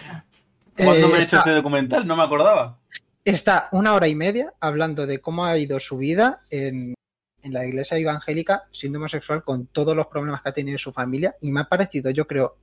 [0.76, 2.08] ¿Cuándo eh, me he hecho este documental?
[2.08, 2.80] No me acordaba.
[3.24, 6.96] está una hora y media hablando de cómo ha ido su vida en,
[7.42, 11.36] en la iglesia evangélica siendo homosexual con todos los problemas que ha tenido su familia
[11.42, 12.58] y me ha parecido, yo creo,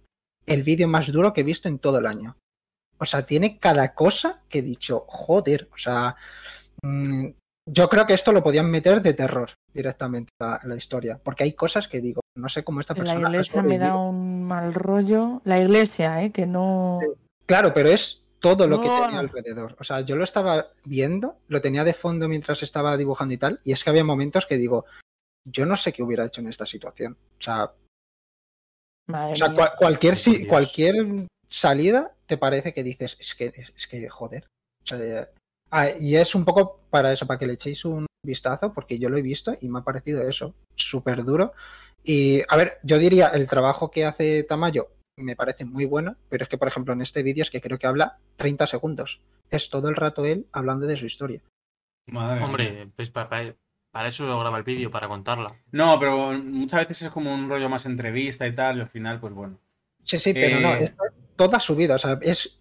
[0.51, 2.37] el vídeo más duro que he visto en todo el año.
[2.99, 6.17] O sea, tiene cada cosa que he dicho, joder, o sea,
[6.83, 7.29] mm,
[7.67, 11.53] yo creo que esto lo podían meter de terror directamente a la historia, porque hay
[11.53, 13.29] cosas que digo, no sé cómo esta la persona...
[13.29, 15.41] ha iglesia me da un mal rollo.
[15.45, 16.33] La iglesia, ¿eh?
[16.33, 16.99] Que no.
[17.01, 17.07] Sí.
[17.47, 19.77] Claro, pero es todo lo que tenía alrededor.
[19.79, 23.61] O sea, yo lo estaba viendo, lo tenía de fondo mientras estaba dibujando y tal,
[23.65, 24.85] y es que había momentos que digo,
[25.45, 27.17] yo no sé qué hubiera hecho en esta situación.
[27.39, 27.73] O sea,
[29.11, 30.95] Madre o sea cual- cualquier, si- cualquier
[31.49, 34.47] salida te parece que dices, es que, es que joder.
[34.85, 35.29] O sea,
[35.71, 39.09] ah, y es un poco para eso, para que le echéis un vistazo, porque yo
[39.09, 41.53] lo he visto y me ha parecido eso, súper duro.
[42.05, 46.45] Y a ver, yo diría, el trabajo que hace Tamayo me parece muy bueno, pero
[46.45, 49.21] es que, por ejemplo, en este vídeo es que creo que habla 30 segundos.
[49.51, 51.43] Es todo el rato él hablando de su historia.
[52.09, 52.43] Madre.
[52.45, 53.55] Hombre, pues para,
[53.91, 55.55] para- eso lo graba el vídeo, para contarla.
[55.73, 59.21] No, pero muchas veces es como un rollo más entrevista y tal, y al final,
[59.21, 59.59] pues bueno.
[60.05, 60.85] Sí, sí, pero no, Eh.
[60.85, 60.93] es
[61.37, 61.95] toda su vida.
[61.97, 62.57] O sea, es.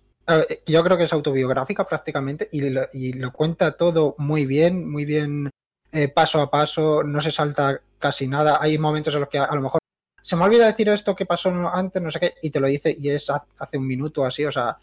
[0.68, 5.04] Yo creo que es autobiográfica prácticamente y lo, y lo cuenta todo muy bien, muy
[5.04, 5.50] bien,
[5.92, 8.60] eh, paso a paso, no se salta casi nada.
[8.62, 9.80] Hay momentos en los que a, a lo mejor
[10.22, 12.96] se me olvida decir esto que pasó antes, no sé qué, y te lo dice
[13.00, 14.78] y es ha- hace un minuto así, o sea,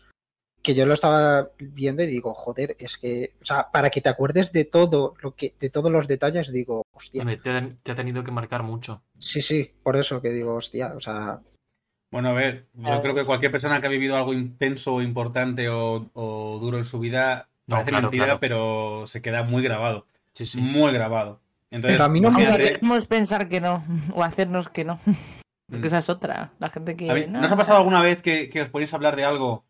[0.67, 4.09] que yo lo estaba viendo y digo, joder, es que, o sea, para que te
[4.09, 7.93] acuerdes de todo lo que, de todos los detalles, digo, hostia, Hombre, te, ha- te
[7.93, 9.03] ha tenido que marcar mucho.
[9.19, 11.41] sí, sí, por eso que digo, hostia, o sea,
[12.13, 15.69] Bueno, a ver, yo creo que cualquier persona que ha vivido algo intenso o importante
[15.69, 18.41] o, o duro en su vida No, parece claro, mentira, claro.
[18.41, 20.07] pero se queda muy grabado.
[20.35, 20.61] Sí, sí.
[20.61, 21.41] Muy grabado.
[21.71, 25.01] Entonces, Pero a mí no me imagínate- queremos pensar que no, o hacernos que no.
[25.69, 25.87] Porque Mm.
[25.87, 26.53] esa es otra.
[26.61, 27.13] La gente que.
[27.13, 29.25] Mí- no, ¿No os ha pasado alguna vez que, que os ponéis a hablar de
[29.25, 29.65] algo?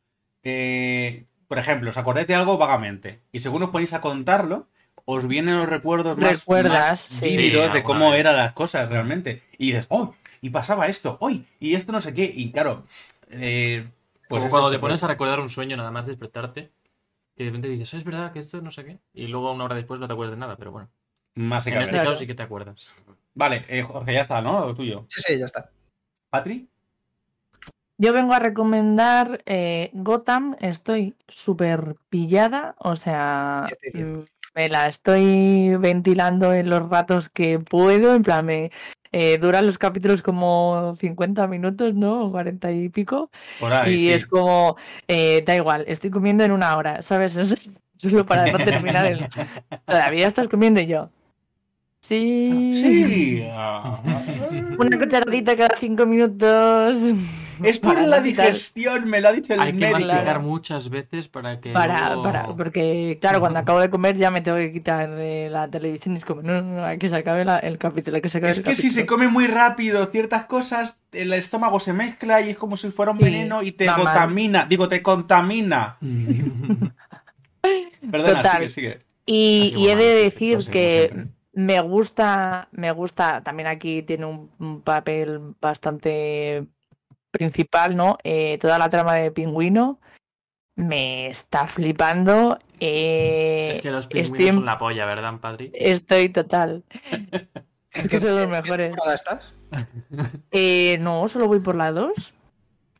[0.49, 4.69] Eh, por ejemplo, os acordáis de algo vagamente y según os ponéis a contarlo,
[5.05, 8.21] os vienen los recuerdos más, más vívidos Sí, de cómo vez.
[8.21, 9.43] eran las cosas realmente.
[9.59, 10.15] Y dices, ¡oh!
[10.41, 11.45] Y pasaba esto, ¡hoy!
[11.61, 12.33] Y esto no sé qué.
[12.33, 12.85] Y claro,
[13.31, 13.89] eh,
[14.29, 16.71] pues Como cuando te pones a recordar un sueño nada más despertarte
[17.37, 18.99] y de repente dices, "Oh, es verdad que esto no sé qué.
[19.15, 20.89] Y luego una hora después no te acuerdas de nada, pero bueno.
[21.35, 21.91] En Básicamente.
[21.91, 22.11] este Claro.
[22.11, 22.93] caso sí que te acuerdas.
[23.35, 24.67] Vale, eh, Jorge, ya está, ¿no?
[24.67, 25.07] Lo tuyo.
[25.09, 25.71] sí, sí, ya está.
[26.31, 26.69] ¿Patri?
[27.99, 30.57] Yo vengo a recomendar eh, Gotham.
[30.61, 32.75] Estoy súper pillada.
[32.79, 34.19] O sea, mm,
[34.55, 38.15] me la estoy ventilando en los ratos que puedo.
[38.15, 38.71] En plan, me
[39.13, 42.27] eh, duran los capítulos como 50 minutos, ¿no?
[42.27, 43.31] O 40 y pico.
[43.59, 44.13] Por ahí, y sí.
[44.13, 44.77] es como,
[45.09, 47.37] eh, da igual, estoy comiendo en una hora, ¿sabes?
[47.97, 49.27] Es solo para no terminar el...
[49.87, 51.09] Todavía estás comiendo y yo.
[52.01, 52.73] Sí.
[52.75, 53.49] Sí.
[53.59, 54.03] Ah.
[54.79, 57.01] Una cucharadita cada cinco minutos.
[57.63, 59.99] Es por Para la digestión, me lo ha dicho el Hay que médico.
[59.99, 60.41] masticar Claro.
[60.43, 61.71] muchas veces para que.
[61.73, 65.49] Para, luego- para, porque claro, cuando acabo de comer ya me tengo que quitar de
[65.51, 68.17] la televisión y es como, no, no, no, hay que se acabe la- el capítulo,
[68.17, 71.33] hay que se acabe Es el que si se come muy rápido ciertas cosas, el
[71.33, 74.67] estómago se mezcla y es como si fuera un Sí, veneno y te contamina.
[74.67, 75.97] Digo, te contamina.
[78.11, 78.57] Perdona, Total.
[78.57, 78.99] sigue, sigue.
[79.27, 81.33] Y, Así y he de decir que siempre.
[81.53, 86.67] me gusta, me gusta, también aquí tiene un, un papel bastante
[87.37, 88.19] principal, ¿no?
[88.25, 89.99] Eh, toda la trama de Pingüino
[90.77, 92.59] me está flipando.
[92.81, 95.71] eh, Es que los pingüinos son la polla, ¿verdad, Padri?
[95.75, 96.85] Estoy total.
[97.93, 98.87] Es ¿En que qué- son los qué mejores.
[98.89, 99.55] temporada estás?
[100.51, 102.35] Eh, no, solo voy por la 2.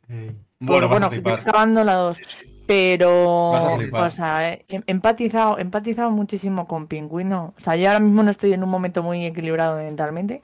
[0.07, 0.33] Bueno,
[0.65, 1.41] Por, bueno, estoy flipar.
[1.41, 2.17] acabando la 2.
[2.65, 7.53] Pero, o sea, he he empatizado, he empatizado muchísimo con Pingüino.
[7.57, 10.41] O sea, yo ahora mismo no estoy en un momento muy equilibrado mentalmente,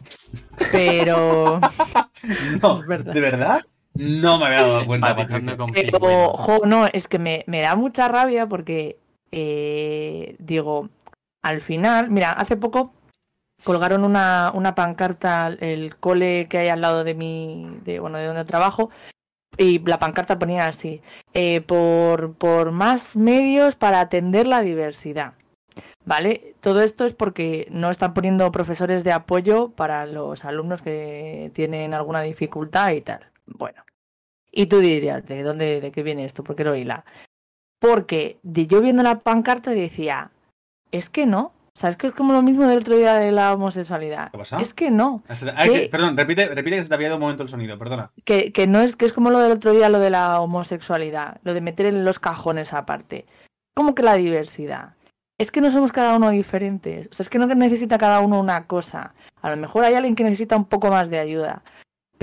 [0.71, 1.60] pero,
[2.62, 3.13] No, Es verdad.
[3.13, 3.62] ¿de verdad?
[3.95, 5.58] No me había dado cuenta, Patricia.
[5.58, 8.97] con pero, jo, no, es que me, me da mucha rabia porque,
[9.32, 10.89] eh, digo,
[11.41, 12.93] al final, mira, hace poco
[13.63, 18.25] colgaron una, una pancarta, el cole que hay al lado de mi, de, bueno, de
[18.25, 18.89] donde trabajo,
[19.58, 21.01] y la pancarta ponía así,
[21.34, 25.34] eh, por, por más medios para atender la diversidad.
[26.06, 26.56] ¿Vale?
[26.60, 31.93] Todo esto es porque no están poniendo profesores de apoyo para los alumnos que tienen
[31.93, 33.33] alguna dificultad y tal.
[33.45, 33.84] Bueno.
[34.51, 36.43] Y tú dirías, ¿de dónde, de qué viene esto?
[36.43, 37.06] ¿Por qué lo hila?
[37.79, 40.32] Porque de yo viendo la pancarta decía,
[40.91, 41.51] es que no.
[41.75, 44.29] O sea, es que es como lo mismo del otro día de la homosexualidad.
[44.32, 44.62] ¿Qué pasa?
[44.62, 45.23] Es que no.
[45.89, 48.12] Perdón, repite, repite que se te había ido un momento el sonido, perdona.
[48.25, 51.41] que, que no es que es como lo del otro día lo de la homosexualidad,
[51.43, 53.25] lo de meter en los cajones aparte.
[53.75, 54.93] Como que la diversidad.
[55.39, 57.08] Es que no somos cada uno diferentes.
[57.08, 59.15] O sea, es que no necesita cada uno una cosa.
[59.41, 61.63] A lo mejor hay alguien que necesita un poco más de ayuda.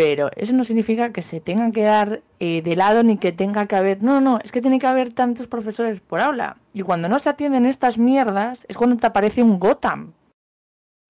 [0.01, 3.67] Pero eso no significa que se tengan que dar eh, de lado ni que tenga
[3.67, 4.03] que haber.
[4.03, 6.57] No, no, es que tiene que haber tantos profesores por aula.
[6.73, 10.15] Y cuando no se atienden estas mierdas, es cuando te aparece un Gotham.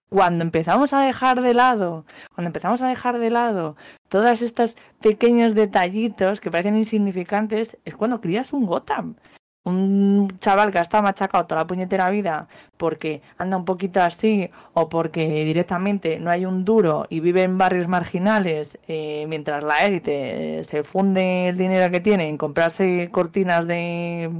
[0.08, 3.76] Cuando empezamos a dejar de lado, cuando empezamos a dejar de lado
[4.08, 9.14] todas estas pequeños detallitos que parecen insignificantes, es cuando crías un Gotham.
[9.64, 14.50] Un chaval que ha estado machacado toda la puñetera vida porque anda un poquito así
[14.72, 19.84] o porque directamente no hay un duro y vive en barrios marginales eh, mientras la
[19.84, 24.30] élite se funde el dinero que tiene en comprarse cortinas de,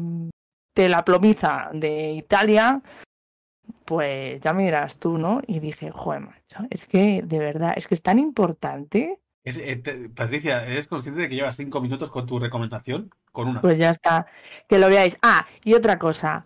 [0.75, 2.83] de la plomiza de Italia,
[3.85, 5.43] pues ya me dirás tú, ¿no?
[5.47, 9.21] Y dije, joder, macho, es que de verdad, es que es tan importante.
[9.45, 13.11] Es- eh, te- Patricia, ¿eres consciente de que llevas cinco minutos con tu recomendación?
[13.33, 13.61] Con una.
[13.61, 14.27] Pues ya está,
[14.69, 15.17] que lo veáis.
[15.23, 16.45] Ah, y otra cosa.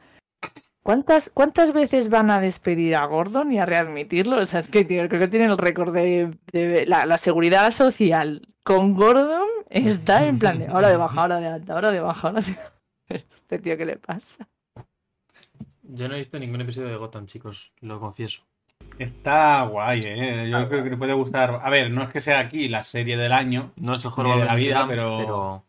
[0.83, 4.37] ¿Cuántas, ¿Cuántas veces van a despedir a Gordon y a readmitirlo?
[4.37, 7.70] O sea, es que tío, creo que tiene el récord de, de- la, la seguridad
[7.70, 12.00] social con Gordon está en plan de ahora de baja, ahora de alta, ahora de
[12.00, 12.57] baja, ahora de
[13.35, 14.46] Este tío, ¿qué le pasa?
[15.83, 18.42] Yo no he visto ningún episodio de Gotham, chicos, lo confieso.
[18.98, 20.48] Está guay, ¿eh?
[20.50, 21.60] Yo creo que te puede gustar.
[21.62, 23.72] A ver, no es que sea aquí la serie del año.
[23.76, 25.64] No es el juego de la vida, pero- pero...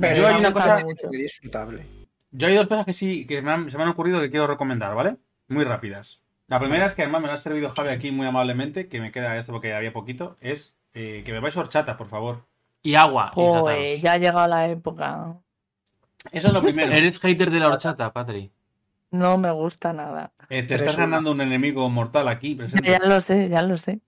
[0.00, 1.84] Pero Yo hay me una cosa- muy disfrutable.
[2.32, 4.46] Yo hay dos cosas que sí, que me han- se me han ocurrido que quiero
[4.46, 5.16] recomendar, ¿vale?
[5.48, 6.22] Muy rápidas.
[6.48, 9.12] La primera es que además me lo ha servido Javi aquí muy amablemente, que me
[9.12, 12.44] queda esto porque había poquito, es eh, que bebáis horchata, por favor.
[12.82, 13.30] Y agua.
[13.34, 15.34] Joder, ya ha llegado la época.
[16.32, 16.92] Eso es lo primero.
[16.94, 18.50] ¿Eres hater de la horchata, Patri?
[19.10, 20.32] No me gusta nada.
[20.48, 22.90] Eh, te estás ganando un enemigo mortal aquí presente.
[22.90, 24.00] Ya lo sé, ya lo sé.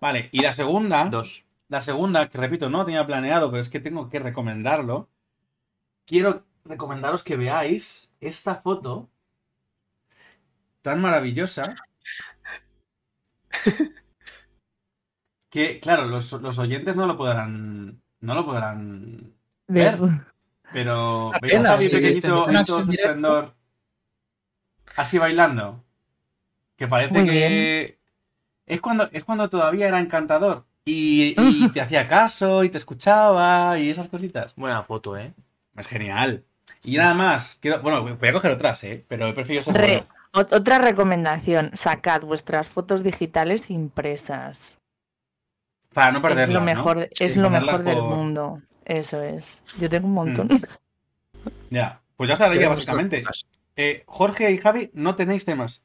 [0.00, 1.44] Vale, y la segunda, Dos.
[1.68, 5.08] la segunda, que repito, no lo tenía planeado, pero es que tengo que recomendarlo.
[6.04, 9.08] Quiero recomendaros que veáis esta foto
[10.82, 11.74] tan maravillosa
[15.50, 18.02] que, claro, los, los oyentes no lo podrán.
[18.20, 19.34] No lo podrán
[19.66, 19.98] ver.
[20.72, 23.54] Pero veis a Apenas, Javi sí, pequeñito en todo su esplendor.
[24.96, 25.82] Así bailando.
[26.76, 27.98] Que parece Muy que.
[28.66, 30.64] Es cuando, es cuando todavía era encantador.
[30.84, 34.54] Y, y te hacía caso y te escuchaba y esas cositas.
[34.56, 35.32] Buena foto, ¿eh?
[35.76, 36.44] Es genial.
[36.84, 37.58] Y nada más.
[37.60, 39.04] Quiero, bueno, voy a coger otras, ¿eh?
[39.08, 44.78] Pero prefiero ser Re- otra recomendación, sacad vuestras fotos digitales impresas.
[45.92, 46.66] Para no Es perderlas, lo ¿no?
[46.66, 48.62] mejor, es lo mejor del por- mundo.
[48.84, 49.62] Eso es.
[49.78, 50.46] Yo tengo un montón.
[50.46, 51.48] Mm.
[51.70, 52.00] Ya.
[52.16, 53.22] Pues ya estaría, básicamente.
[53.22, 53.44] cosas.
[53.82, 55.82] Eh, Jorge y Javi, no tenéis temas.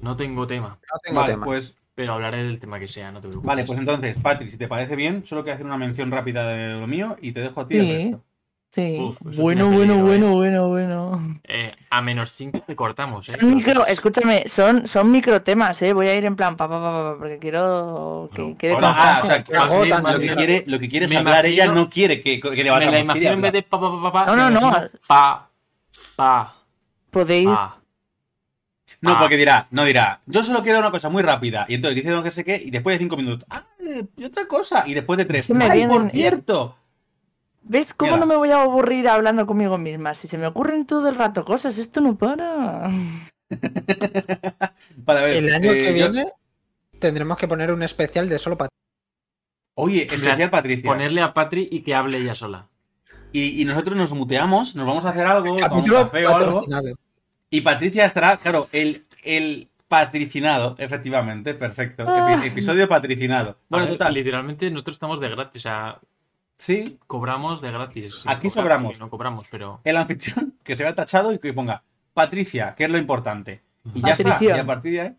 [0.00, 1.44] No tengo tema, No tengo Vale, tema.
[1.44, 3.46] pues pero hablaré del tema que sea, no te preocupes.
[3.46, 6.78] Vale, pues entonces, Patri, si te parece bien, solo quiero hacer una mención rápida de
[6.78, 7.80] lo mío y te dejo a ti Sí.
[7.90, 8.24] el resto.
[8.68, 8.98] Sí.
[9.00, 10.34] Uf, bueno, bueno, peligro, bueno, eh.
[10.34, 11.40] bueno, bueno.
[11.44, 13.38] Eh, a menos 5 te cortamos, ¿eh?
[13.40, 15.94] Son micro, escúchame, son, son microtemas, ¿eh?
[15.94, 18.58] Voy a ir en plan pa, pa, pa, pa, porque quiero que No.
[18.58, 21.46] quede Ahora, ah, o sea, que- lo que quiere, lo que quiere es Me hablar
[21.46, 22.84] ella, imagino- no quiere que, que Me debatamos.
[22.84, 24.88] la quiere imagino en vez de pa, pa, pa, pa, pa, No, me no, no.
[25.06, 25.48] Pa,
[26.16, 26.55] pa,
[27.16, 27.80] Podéis, pa.
[29.00, 29.18] No, Ah.
[29.20, 31.64] porque dirá, no dirá, yo solo quiero una cosa muy rápida.
[31.68, 33.64] Y entonces dice lo que sé qué, y después de cinco minutos, ah,
[34.16, 34.84] y otra cosa.
[34.86, 36.76] Y después de tres, me ¡ay, vienen- por cierto!
[37.62, 38.20] ¿ves cómo Mira.
[38.20, 40.14] no me voy a aburrir hablando conmigo misma?
[40.14, 42.90] Si se me ocurren todo el rato cosas, esto no para.
[45.04, 46.32] Para ver, El año eh, que yo- viene
[46.98, 48.68] tendremos que poner un especial de solo para
[49.74, 50.84] Oye, especial Patricia.
[50.90, 52.68] Ponerle a Patri y que hable ella sola.
[53.32, 56.66] Y, y nosotros nos muteamos, nos vamos a hacer algo, un café o algo.
[57.56, 62.04] Y Patricia estará, claro, el, el patricinado, efectivamente, perfecto.
[62.06, 62.38] Ah.
[62.44, 63.56] episodio patricinado.
[63.70, 64.12] Bueno, A ver, total.
[64.12, 65.98] Literalmente nosotros estamos de gratis, o sea,
[66.58, 68.24] Sí, Cobramos de gratis.
[68.26, 69.00] Aquí cobrar, sobramos.
[69.00, 69.80] No cobramos, pero.
[69.84, 73.62] el anfitrión que se vea tachado y que ponga Patricia, que es lo importante.
[73.94, 74.36] Y ya está.
[74.38, 75.16] Y a partir de ahí.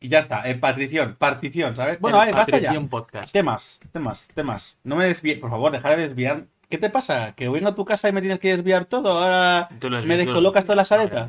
[0.00, 0.46] Y ya está.
[0.46, 1.98] Eh, Patrición, partición, ¿sabes?
[2.00, 2.78] Bueno, el vale, basta ya.
[2.80, 3.32] Podcast.
[3.32, 4.76] Temas, temas, temas.
[4.84, 6.44] No me desvíes, por favor, deja de desviar.
[6.68, 7.34] ¿Qué te pasa?
[7.34, 9.12] ¿Que vengo a tu casa y me tienes que desviar todo?
[9.12, 9.68] Ahora
[10.04, 11.26] me descolocas toda la jaleta.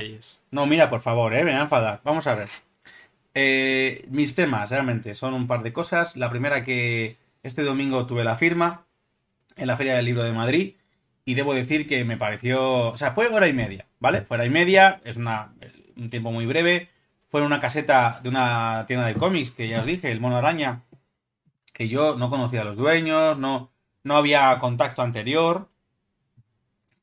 [0.51, 2.01] No, mira, por favor, eh, me voy a enfadar.
[2.03, 2.49] Vamos a ver.
[3.33, 6.17] Eh, mis temas, realmente, son un par de cosas.
[6.17, 8.85] La primera que este domingo tuve la firma
[9.55, 10.73] en la Feria del Libro de Madrid
[11.23, 12.89] y debo decir que me pareció...
[12.89, 14.21] O sea, fue hora y media, ¿vale?
[14.21, 15.53] Fue hora y media, es una,
[15.95, 16.89] un tiempo muy breve.
[17.29, 20.35] Fue en una caseta de una tienda de cómics que ya os dije, el Mono
[20.35, 20.81] Araña,
[21.71, 23.71] que yo no conocía a los dueños, no,
[24.09, 25.69] no había contacto anterior.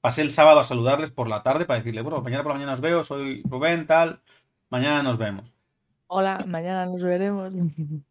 [0.01, 2.75] Pasé el sábado a saludarles por la tarde para decirle, bueno, mañana por la mañana
[2.75, 4.21] os veo, soy Rubén, tal,
[4.71, 5.53] mañana nos vemos.
[6.09, 7.53] Hola, mañana nos veremos.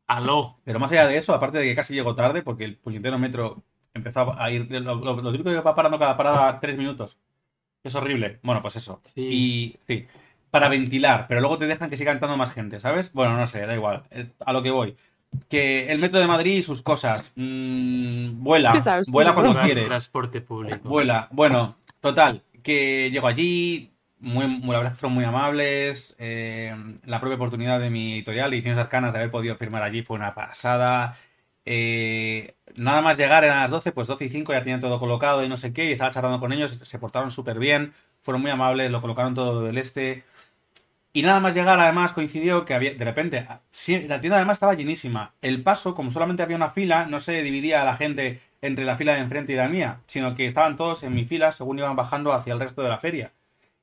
[0.08, 0.60] Aló.
[0.64, 3.64] Pero más allá de eso, aparte de que casi llego tarde, porque el puñetero metro
[3.94, 7.18] empezó a ir, lo, lo, lo típico que va parando cada parada tres minutos.
[7.84, 8.40] Es horrible.
[8.44, 9.02] Bueno, pues eso.
[9.04, 9.22] Sí.
[9.30, 10.08] Y sí,
[10.52, 13.14] para ventilar, pero luego te dejan que siga entrando más gente, ¿sabes?
[13.14, 14.04] Bueno, no sé, da igual.
[14.12, 14.98] Eh, A lo que voy.
[15.50, 17.32] Que el metro de Madrid y sus cosas.
[17.36, 18.74] mm, vuela,
[19.08, 19.86] vuela cuando Tra- quiere.
[19.86, 20.88] Transporte público.
[20.90, 21.28] Vuela.
[21.32, 26.16] Bueno, total, que llego allí, muy, muy- la verdad que fueron muy amables.
[26.20, 30.16] eh, la propia oportunidad de mi editorial, Ediciones Arcanas, de haber podido firmar allí fue
[30.18, 31.18] una pasada.
[31.68, 35.44] eh, nada más llegar eran las 12, pues 12 y 5 ya tenían todo colocado
[35.44, 38.52] y no sé qué, y estaba charlando con ellos, se portaron súper bien, fueron muy
[38.52, 40.24] amables, lo colocaron todo del este.
[41.16, 44.74] Y nada más llegar, además, coincidió que había, de repente, sí, la tienda además estaba
[44.74, 45.34] llenísima.
[45.42, 48.98] El paso, como solamente había una fila, no se dividía a la gente entre la
[48.98, 51.96] fila de enfrente y la mía, sino que estaban todos en mi fila según iban
[51.96, 53.32] bajando hacia el resto de la feria.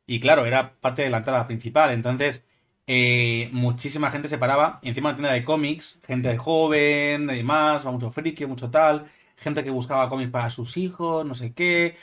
[0.07, 1.93] Y claro, era parte de la entrada principal.
[1.93, 2.45] Entonces,
[2.87, 4.79] eh, muchísima gente se paraba.
[4.83, 9.11] Encima la tienda de cómics, gente joven y demás, mucho friki, mucho tal.
[9.39, 11.97] Gente que buscaba cómics para sus hijos, no sé qué.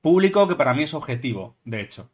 [0.00, 2.10] Público que para mí es objetivo, de hecho.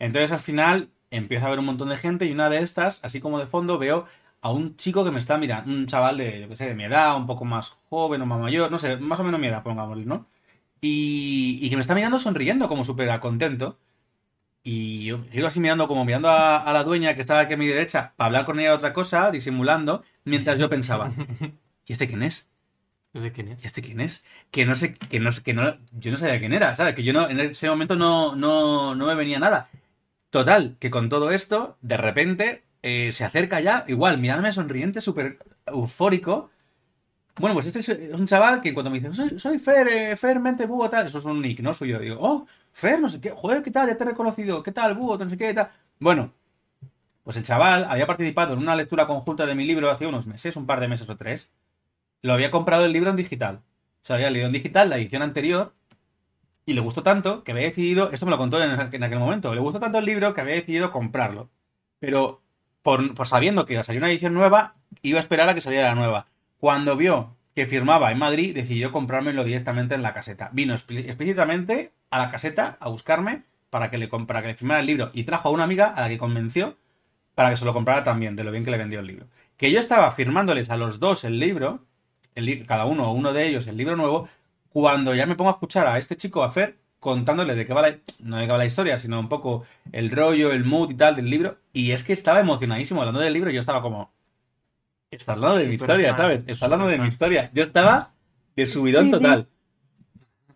[0.00, 3.20] Entonces al final empieza a haber un montón de gente y una de estas, así
[3.20, 4.06] como de fondo, veo
[4.40, 6.84] a un chico que me está mirando, un chaval de, yo qué sé, de mi
[6.84, 9.62] edad, un poco más joven o más mayor, no sé, más o menos mi edad,
[9.62, 10.26] pongámosle, ¿no?
[10.80, 13.78] Y, y que me está mirando sonriendo, como súper contento.
[14.62, 17.56] Y yo giro así mirando, como mirando a, a la dueña que estaba aquí a
[17.56, 21.10] mi derecha, para hablar con ella de otra cosa, disimulando, mientras yo pensaba,
[21.86, 22.48] ¿y este quién es?
[23.14, 23.62] No sé quién es.
[23.62, 24.26] ¿Y este quién es?
[24.50, 26.94] Que no sé, que no sé, que no, yo no sabía quién era, ¿sabes?
[26.94, 29.68] Que yo no, en ese momento no, no, no me venía nada.
[30.34, 35.38] Total, que con todo esto, de repente, eh, se acerca ya, igual, mirándome sonriente, súper
[35.64, 36.50] eufórico.
[37.36, 40.40] Bueno, pues este es, un chaval que cuando me dice, soy, soy Fer, eh, Fer,
[40.40, 41.72] mente, búho, tal, eso es un nick, ¿no?
[41.72, 42.00] Suyo.
[42.00, 43.86] Digo, oh, Fer, no sé qué, joder, ¿qué tal?
[43.86, 45.70] Ya te he reconocido, ¿qué tal, búho, no sé qué, tal?
[46.00, 46.32] Bueno,
[47.22, 50.56] pues el chaval había participado en una lectura conjunta de mi libro hace unos meses,
[50.56, 51.48] un par de meses o tres.
[52.22, 53.62] Lo había comprado el libro en digital.
[54.02, 55.74] O sea, había leído en digital la edición anterior
[56.66, 59.60] y le gustó tanto que había decidido, esto me lo contó en, aquel momento, le
[59.60, 61.50] gustó tanto el libro que había decidido comprarlo.
[61.98, 62.42] Pero
[62.82, 65.94] por, por sabiendo que salió una edición nueva, iba a esperar a que saliera la
[65.94, 66.26] nueva.
[66.58, 70.50] Cuando vio que firmaba en Madrid, decidió comprármelo directamente en la caseta.
[70.52, 74.86] Vino explícitamente a la caseta a buscarme para que, le, para que le firmara el
[74.86, 76.76] libro y trajo a una amiga a la que convenció
[77.34, 79.26] para que se lo comprara también, de lo bien que le vendió el libro.
[79.56, 81.80] Que yo estaba firmándoles a los dos el libro,
[82.34, 84.28] el cada uno, uno de ellos, el libro nuevo,
[84.74, 87.82] cuando ya me pongo a escuchar a este chico, a Fer, contándole de qué va
[87.82, 90.94] la, no de qué va la historia, sino un poco el rollo, el mood y
[90.94, 94.12] tal del libro, y es que estaba emocionadísimo hablando del libro, y yo estaba como,
[95.12, 96.42] está hablando de mi historia, ¿sabes?
[96.48, 97.52] Está hablando de mi historia.
[97.54, 98.14] Yo estaba
[98.56, 99.46] de subidón total.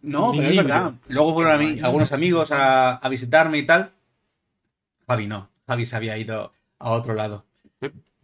[0.02, 0.94] No, pero es verdad.
[1.10, 3.92] Luego fueron a mí, algunos amigos a, a visitarme y tal.
[5.06, 7.44] Javi no, Javi se había ido a otro lado.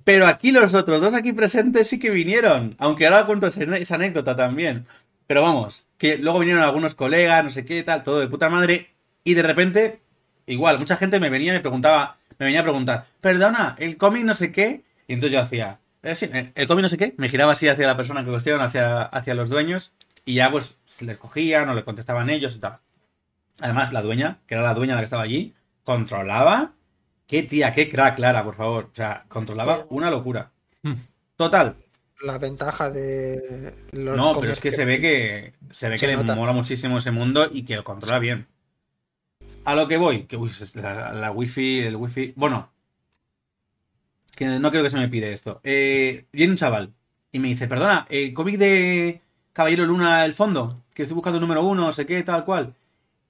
[0.03, 4.35] Pero aquí los otros dos aquí presentes sí que vinieron, aunque ahora cuento esa anécdota
[4.35, 4.87] también.
[5.27, 8.91] Pero vamos, que luego vinieron algunos colegas, no sé qué, tal, todo de puta madre,
[9.25, 10.01] y de repente,
[10.47, 14.25] igual, mucha gente me venía y me preguntaba, me venía a preguntar, perdona, el cómic
[14.25, 17.15] no sé qué, y entonces yo hacía, "Eh, sí, eh, el cómic no sé qué,
[17.17, 19.93] me giraba así hacia la persona que cuestión, hacia, hacia los dueños,
[20.27, 22.79] y ya pues se les cogían o le contestaban ellos y tal.
[23.61, 26.73] Además, la dueña, que era la dueña la que estaba allí, controlaba.
[27.27, 28.91] Qué tía, qué crack, Clara, por favor.
[28.93, 30.51] O sea, controlaba una locura.
[30.83, 30.95] Hmm.
[31.37, 31.77] Total.
[32.25, 36.17] La ventaja de los No, pero es que se ve que se ve Se que
[36.17, 38.47] le mola muchísimo ese mundo y que lo controla bien.
[39.65, 42.33] A lo que voy, que uy, la wifi, el wifi.
[42.37, 42.71] Bueno,
[44.35, 45.61] que no creo que se me pide esto.
[45.65, 46.93] Eh, viene un chaval
[47.33, 49.21] y me dice, perdona, eh, cómic de
[49.53, 52.75] Caballero Luna el fondo, que estoy buscando el número uno, no sé qué, tal cual.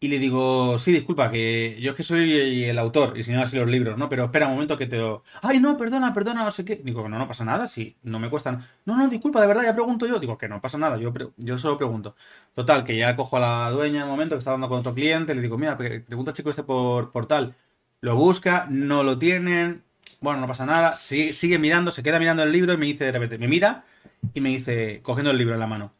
[0.00, 3.56] Y le digo, sí, disculpa, que yo es que soy el autor y señalo así
[3.56, 4.10] los libros, ¿no?
[4.10, 5.22] Pero espera un momento que te lo...
[5.40, 6.76] Ay, no, perdona, perdona, no sé qué.
[6.76, 8.66] Digo, no, no pasa nada, sí, no me cuestan.
[8.84, 10.18] No, no, disculpa, de verdad, ya pregunto yo.
[10.18, 12.16] Digo, que no pasa nada, yo, yo solo pregunto.
[12.54, 14.92] Total, que ya cojo a la dueña en un momento que está hablando con otro
[14.94, 17.54] cliente, le digo, mira, pre- pregunta chico este por, por tal.
[18.02, 19.84] Lo busca, no lo tienen,
[20.20, 23.04] bueno, no pasa nada, sigue, sigue mirando, se queda mirando el libro y me dice
[23.06, 23.86] de repente, me mira
[24.34, 25.94] y me dice, cogiendo el libro en la mano,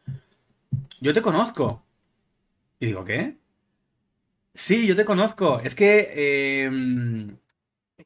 [0.99, 1.83] yo te conozco.
[2.79, 3.37] Y digo, ¿qué?
[4.55, 5.59] Sí, yo te conozco.
[5.59, 6.69] Es que, eh,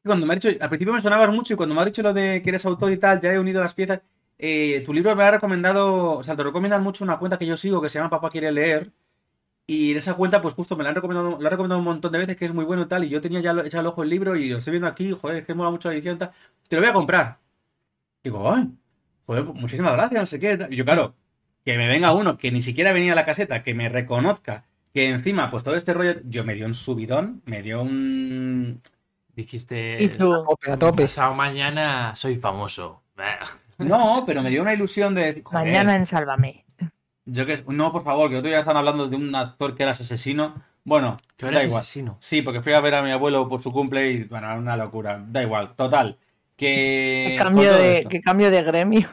[0.03, 2.13] cuando me ha dicho, al principio me sonabas mucho y cuando me ha dicho lo
[2.13, 4.01] de que eres autor y tal, ya he unido las piezas.
[4.37, 7.57] Eh, tu libro me ha recomendado, o sea, te recomiendan mucho una cuenta que yo
[7.57, 8.91] sigo que se llama Papá quiere leer.
[9.67, 12.11] Y en esa cuenta, pues justo me la han recomendado, lo han recomendado un montón
[12.13, 13.03] de veces que es muy bueno y tal.
[13.05, 15.37] Y yo tenía ya echado el ojo el libro y lo estoy viendo aquí, joder,
[15.39, 16.31] es que mola mucho la edición y tal.
[16.69, 17.39] Te lo voy a comprar.
[18.23, 18.69] Digo, ay,
[19.25, 20.67] joder, pues, muchísimas gracias, no sé qué.
[20.71, 21.15] Y yo, claro,
[21.65, 25.09] que me venga uno que ni siquiera venía a la caseta, que me reconozca, que
[25.09, 28.81] encima, pues todo este rollo, yo me dio un subidón, me dio un.
[29.35, 29.97] Dijiste.
[29.99, 31.03] Y A tú, tope, a tope.
[31.03, 33.01] Pasado mañana soy famoso.
[33.79, 35.41] No, pero me dio una ilusión de.
[35.41, 36.65] joder, mañana en Sálvame.
[37.23, 37.63] Yo que.
[37.67, 40.61] No, por favor, que otro día están hablando de un actor que era asesino.
[40.83, 41.79] Bueno, Que da igual.
[41.79, 42.17] asesino.
[42.19, 44.75] Sí, porque fui a ver a mi abuelo por su cumple y, bueno, era una
[44.75, 45.23] locura.
[45.25, 46.17] Da igual, total.
[46.57, 47.27] Que.
[47.37, 49.07] Qué cambio, de, qué cambio de gremio.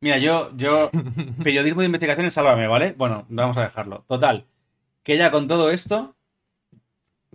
[0.00, 0.90] Mira, yo, yo,
[1.44, 2.94] periodismo de investigación en Sálvame, ¿vale?
[2.96, 4.02] Bueno, vamos a dejarlo.
[4.08, 4.46] Total,
[5.02, 6.16] que ya con todo esto,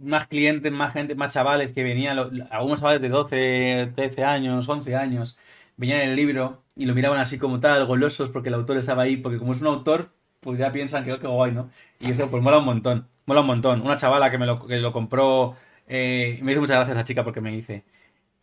[0.02, 2.18] más clientes, más gente, más chavales que venían,
[2.52, 5.38] algunos chavales de 12, 13 años, 11 años,
[5.78, 9.04] venían en el libro y lo miraban así como tal, golosos porque el autor estaba
[9.04, 10.12] ahí, porque como es un autor,
[10.42, 11.70] pues ya piensan que, oh, qué guay, ¿no?
[12.00, 13.82] Y eso pues mola un montón, mola un montón.
[13.82, 15.56] Una chavala que me lo, que lo compró,
[15.88, 17.84] eh, me hizo muchas gracias a chica porque me dice,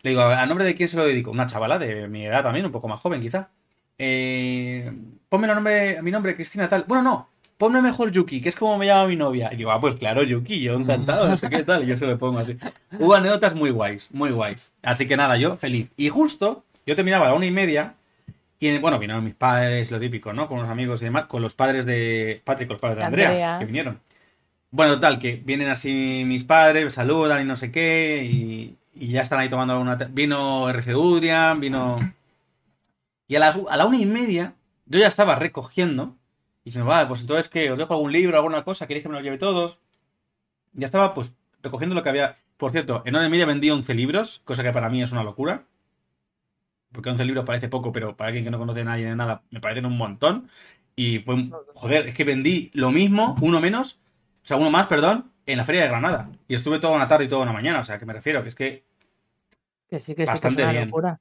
[0.02, 1.30] le digo, ¿a nombre de quién se lo dedico?
[1.30, 3.50] Una chavala de mi edad también, un poco más joven quizá.
[3.98, 4.92] Eh,
[5.28, 6.84] ponme el nombre, mi nombre, Cristina tal.
[6.88, 7.30] Bueno, no,
[7.62, 9.48] ponme mejor Yuki, que es como me llama mi novia.
[9.52, 11.84] Y digo, ah, pues claro, Yuki, yo encantado, no sé qué tal.
[11.84, 12.56] Y yo se lo pongo así.
[12.98, 14.74] Hubo anécdotas muy guays, muy guays.
[14.82, 15.92] Así que nada, yo feliz.
[15.96, 17.94] Y justo, yo terminaba a la una y media.
[18.58, 20.48] Y bueno, vinieron mis padres, lo típico, ¿no?
[20.48, 23.28] Con los amigos y demás, con los padres de Patrick, con los padres de Andrea,
[23.28, 23.58] Andrea.
[23.60, 24.00] que vinieron.
[24.72, 29.12] Bueno, tal, que vienen así mis padres, me saludan y no sé qué, y, y
[29.12, 29.94] ya están ahí tomando una...
[29.94, 32.00] Vino RC Udrian, vino...
[33.28, 34.54] Y a, las, a la una y media
[34.86, 36.16] yo ya estaba recogiendo,
[36.64, 39.16] y diciendo, vale, pues entonces que os dejo algún libro, alguna cosa, queréis que me
[39.16, 39.78] lo lleve todos.
[40.72, 42.36] Ya estaba pues recogiendo lo que había...
[42.56, 45.24] Por cierto, en hora y media vendí 11 libros, cosa que para mí es una
[45.24, 45.66] locura.
[46.92, 49.42] Porque 11 libros parece poco, pero para alguien que no conoce a nadie ni nada,
[49.50, 50.48] me parecen un montón.
[50.94, 51.36] Y fue,
[51.74, 53.98] joder, es que vendí lo mismo, uno menos,
[54.44, 56.30] o sea, uno más, perdón, en la Feria de Granada.
[56.48, 58.48] Y estuve toda una tarde y toda una mañana, o sea, que me refiero, que
[58.50, 58.84] es que
[59.88, 60.84] Que sí, que sí, Bastante que es una bien.
[60.86, 61.20] locura.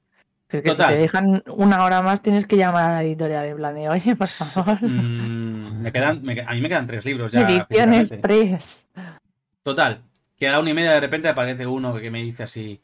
[0.52, 0.88] Que es que Total.
[0.88, 3.88] si te dejan una hora más tienes que llamar a la editorial en plan de,
[3.88, 4.82] oye, por favor.
[4.82, 7.40] mm, me quedan, me a mí me quedan tres libros ya.
[7.40, 7.94] Edición.
[7.94, 8.86] Express.
[9.62, 10.02] Total,
[10.38, 12.82] que a la una y media de repente aparece uno que me dice así,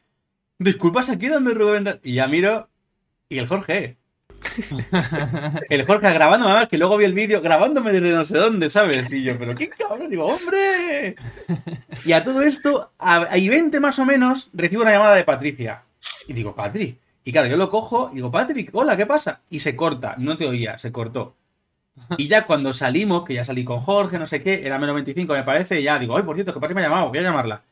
[0.58, 1.84] disculpas aquí donde Rubén...
[1.84, 2.70] da-?" Y ya miro,
[3.28, 3.98] y el Jorge.
[5.68, 9.12] El Jorge grabándome, además, que luego vi el vídeo grabándome desde no sé dónde, ¿sabes?
[9.12, 11.16] Y yo, pero qué cabrón, digo, ¡hombre!
[12.06, 15.82] Y a todo esto, a, a 20 más o menos, recibo una llamada de Patricia.
[16.26, 16.98] Y digo, Patri.
[17.28, 19.42] Y claro, yo lo cojo y digo, Patrick, hola, ¿qué pasa?
[19.50, 21.36] Y se corta, no te oía, se cortó.
[22.16, 25.34] Y ya cuando salimos, que ya salí con Jorge, no sé qué, era menos 25
[25.34, 27.22] me parece, y ya digo, ay, por cierto, que Patrick me ha llamado, voy a
[27.22, 27.62] llamarla.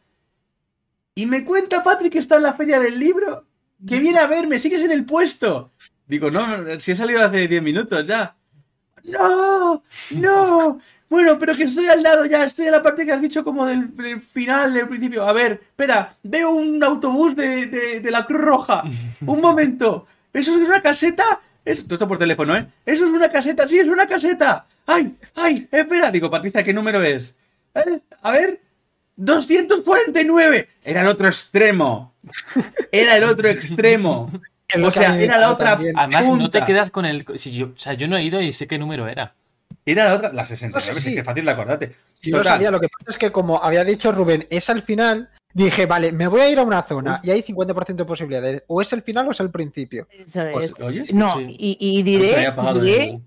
[1.14, 3.46] Y me cuenta Patrick que está en la feria del libro,
[3.88, 5.70] que viene a verme, sigues en el puesto.
[6.06, 8.36] Digo, no, no, si he salido hace 10 minutos ya.
[9.04, 9.82] No,
[10.16, 10.80] no.
[11.08, 13.64] Bueno, pero que estoy al lado ya, estoy en la parte que has dicho como
[13.66, 15.26] del, del final, del principio.
[15.26, 18.82] A ver, espera, veo un autobús de, de- de la Cruz Roja.
[19.26, 20.06] Un momento.
[20.32, 21.40] ¿Eso es una caseta?
[21.64, 22.66] Es, todo esto por teléfono, ¿eh?
[22.84, 23.66] ¿Eso es una caseta?
[23.66, 24.66] Sí, es una caseta.
[24.86, 25.66] ¡Ay, ay!
[25.70, 26.10] Espera.
[26.10, 27.38] Digo, Patricia, ¿qué número es?
[27.74, 28.00] ¿Eh?
[28.22, 28.60] A ver.
[29.16, 30.68] 249.
[30.84, 32.12] Era el otro extremo.
[32.92, 34.30] Era el otro extremo.
[34.82, 35.96] O sea, era la otra también.
[35.96, 36.64] Además, no te punta.
[36.66, 37.24] quedas con el.
[37.36, 39.32] Si yo, o sea, yo no he ido y sé qué número era.
[39.86, 41.94] Era la otra, la 69, No sé sí, que fácil de acordarte.
[42.20, 42.54] Yo Total.
[42.54, 46.10] sabía, lo que pasa es que como había dicho Rubén, es al final, dije, vale,
[46.12, 48.64] me voy a ir a una zona y hay 50% de posibilidades.
[48.66, 50.08] O es el final o es el principio.
[50.10, 50.80] Eso Pues, es.
[50.80, 51.14] ¿oyes?
[51.14, 51.56] No, Sí.
[51.58, 53.20] y, y diré,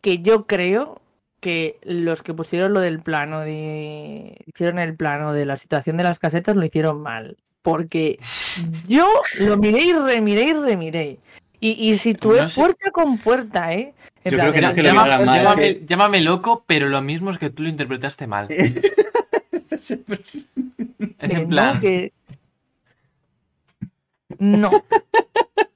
[0.00, 1.00] que yo creo
[1.40, 6.04] que los que pusieron lo del plano de hicieron el plano de la situación de
[6.04, 8.18] las casetas lo hicieron mal porque
[8.88, 9.06] yo
[9.40, 11.18] lo miré y remiré y remiré
[11.60, 12.60] y, y situé No sé.
[12.60, 13.92] puerta con puerta eh
[14.24, 16.64] Yo plan, creo que no es que lo Llama- miraran mal, llámame, que- llámame loco,
[16.66, 18.48] pero lo mismo es que tú lo interpretaste mal.
[19.70, 19.96] Es
[21.30, 21.80] que en no, plan.
[21.80, 22.12] que-
[24.38, 24.70] no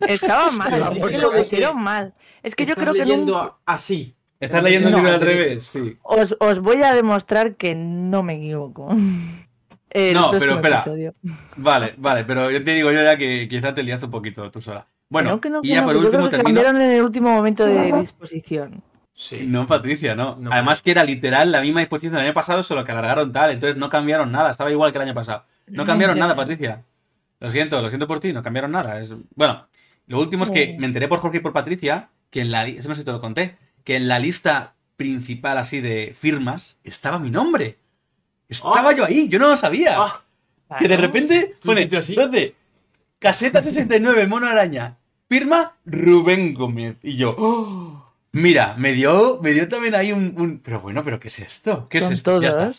[0.00, 3.58] estaba mal es que lo hicieron mal es que yo creo que en un- leyendo
[3.66, 4.14] así.
[4.40, 5.62] ¿Estás leyendo el libro al revés?
[5.62, 5.96] Sí.
[6.02, 8.88] Os, os voy a demostrar que no me equivoco.
[9.90, 10.76] El No, pero espera.
[10.80, 11.14] episodio.
[11.56, 14.60] Vale, vale, pero yo te digo yo ya que quizá te liaste un poquito tú
[14.62, 14.86] sola.
[15.12, 16.60] Bueno, No, que no, y ya no, por último termino.
[16.60, 18.82] cambiaron en el último momento de disposición.
[19.14, 19.44] Sí.
[19.46, 20.36] No, Patricia, no.
[20.36, 20.50] No.
[20.50, 23.76] Además que era literal la misma disposición del año pasado, solo que alargaron tal, entonces
[23.76, 25.44] no cambiaron nada, estaba igual que el año pasado.
[25.66, 26.82] No cambiaron nada, Patricia.
[27.40, 28.98] Lo siento, lo siento por ti, no cambiaron nada.
[29.00, 29.12] Es...
[29.34, 29.66] Bueno,
[30.06, 32.78] lo último es que me enteré por Jorge y por Patricia que en la li-
[32.78, 36.78] eso no sé si te lo conté, que en la lista principal así de firmas
[36.84, 37.76] estaba mi nombre.
[38.48, 38.92] Estaba Ah.
[38.96, 39.96] yo ahí, yo no lo sabía.
[39.98, 40.22] Ah,
[40.78, 42.14] que de repente ¿Tú pone, así?
[42.14, 42.54] ¿dónde?
[43.18, 44.96] Caseta 69, mono araña.
[45.32, 46.96] Firma Rubén Gómez.
[47.02, 48.12] Y yo, ¡oh!
[48.32, 51.86] mira, me dio, me dio también ahí un, un- Pero bueno, ¿pero qué es esto?
[51.88, 52.38] ¿Qué es esto?
[52.40, 52.70] Ya está.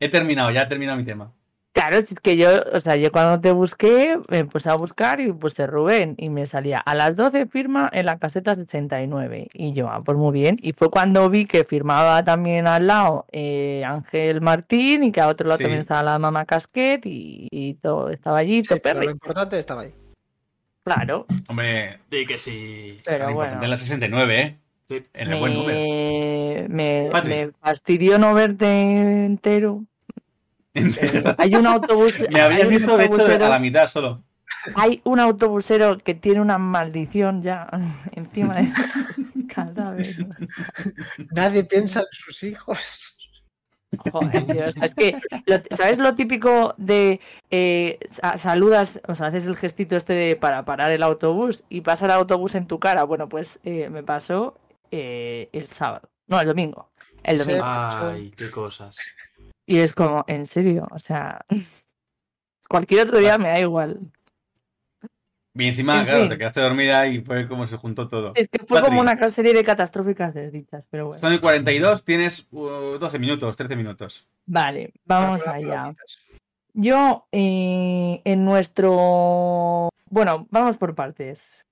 [0.00, 1.32] He terminado, ya he terminado mi tema.
[1.74, 5.32] Claro, es que yo, o sea, yo cuando te busqué, me puse a buscar y
[5.32, 9.48] puse Rubén y me salía a las 12 firma en la caseta 69.
[9.54, 10.58] Y yo, ah, pues muy bien.
[10.62, 15.28] Y fue cuando vi que firmaba también al lado eh, Ángel Martín y que a
[15.28, 15.64] otro lado Sí.
[15.64, 19.58] también estaba la mamá Casquet y, y todo estaba allí, Sí, todo pero lo importante
[19.58, 19.94] estaba ahí.
[20.84, 23.00] Claro, Hombre, di que sí.
[23.04, 23.62] pero importante bueno.
[23.64, 24.58] es la 69, ¿eh?
[24.88, 25.06] Sí.
[25.14, 25.78] En el buen número.
[25.78, 28.66] Me, me, me fastidió no verte
[29.26, 29.84] entero.
[30.74, 32.14] Eh, hay un autobús.
[32.30, 34.22] Me habías visto, de hecho, a la mitad solo.
[34.76, 37.68] Hay un autobusero que tiene una maldición ya
[38.12, 38.68] encima de
[39.54, 40.06] cadáver.
[41.30, 43.11] Nadie piensa en sus hijos.
[43.98, 47.20] Joder, tío, o sea, es que, lo- ¿sabes lo típico de
[47.50, 51.82] eh, sa- saludas, o sea, haces el gestito este de para parar el autobús y
[51.82, 53.04] pasa el autobús en tu cara?
[53.04, 54.56] Bueno, pues eh, me pasó
[54.90, 56.88] eh, el sábado, no, el domingo,
[57.22, 57.62] el domingo.
[57.64, 58.96] Ay, qué cosas.
[59.66, 61.44] Y es como, en serio, o sea,
[62.68, 64.00] cualquier otro día me da igual.
[65.54, 66.28] Y encima, En claro, fin.
[66.30, 68.32] te quedaste dormida y fue como se juntó todo.
[68.34, 71.20] Es que fue como una serie de catastróficas desdichas, pero bueno.
[71.20, 74.26] Son y 42, tienes uh, 12 minutos, 13 minutos.
[74.46, 75.94] Vale, vamos allá.
[76.74, 79.90] Yo, eh, en nuestro...
[80.08, 81.66] Bueno, vamos por partes.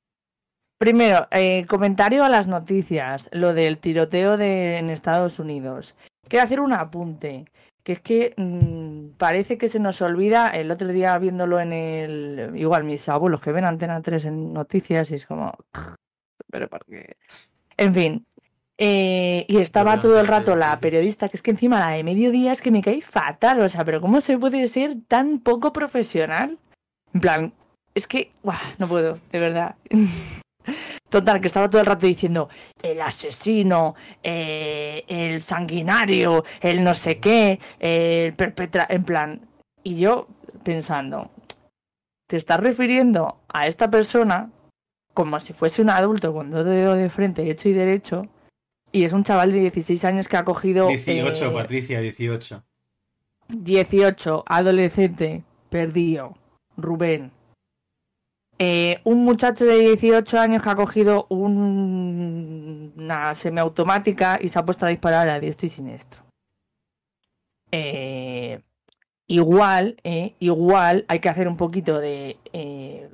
[0.76, 5.94] Primero, eh, comentario a las noticias, lo del tiroteo de, en Estados Unidos.
[6.28, 7.46] Quiero hacer un apunte,
[7.82, 12.52] que es que mm, parece que se nos olvida, el otro día viéndolo en el...
[12.54, 15.52] Igual mis abuelos que ven Antena 3 en noticias y es como...
[16.50, 17.16] Pero ¿por qué?
[17.76, 18.26] En fin.
[18.78, 22.04] eh, y estaba todo el rato 3, la periodista, que es que encima la de
[22.04, 25.72] mediodía es que me cae fatal, o sea, pero ¿cómo se puede ser tan poco
[25.72, 26.58] profesional?
[27.14, 27.52] En plan,
[27.94, 28.58] es que, ¡guau!
[28.78, 29.76] no puedo, de verdad.
[31.10, 32.48] Total, que estaba todo el rato diciendo
[32.82, 39.40] el asesino, eh, el sanguinario, el no sé qué, el perpetra, en plan.
[39.82, 40.28] Y yo
[40.62, 41.30] pensando,
[42.28, 44.50] te estás refiriendo a esta persona
[45.12, 48.28] como si fuese un adulto con dos dedos de frente, hecho y derecho,
[48.92, 52.62] y es un chaval de 16 años que ha cogido 18, eh, Patricia, 18.
[53.48, 56.36] 18, adolescente, perdido,
[56.76, 57.32] Rubén.
[58.62, 64.66] Eh, un muchacho de 18 años que ha cogido un- una semiautomática y se ha
[64.66, 66.20] puesto a disparar a diestro y siniestro.
[67.72, 68.60] Eh,
[69.28, 73.08] igual, eh, igual hay que hacer un poquito de eh,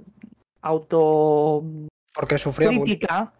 [0.62, 1.62] auto
[2.12, 3.32] Porque sufrió crítica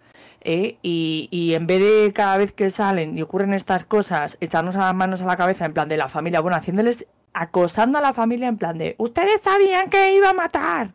[0.42, 0.76] ¿eh?
[0.82, 4.94] y, y en vez de cada vez que salen y ocurren estas cosas, echarnos las
[4.94, 8.46] manos a la cabeza en plan de la familia, bueno, haciéndoles, acosando a la familia
[8.46, 10.94] en plan de, ustedes sabían que iba a matar.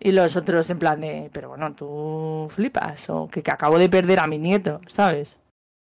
[0.00, 3.88] Y los otros en plan de, pero bueno, tú flipas, o que, que acabo de
[3.88, 5.38] perder a mi nieto, ¿sabes?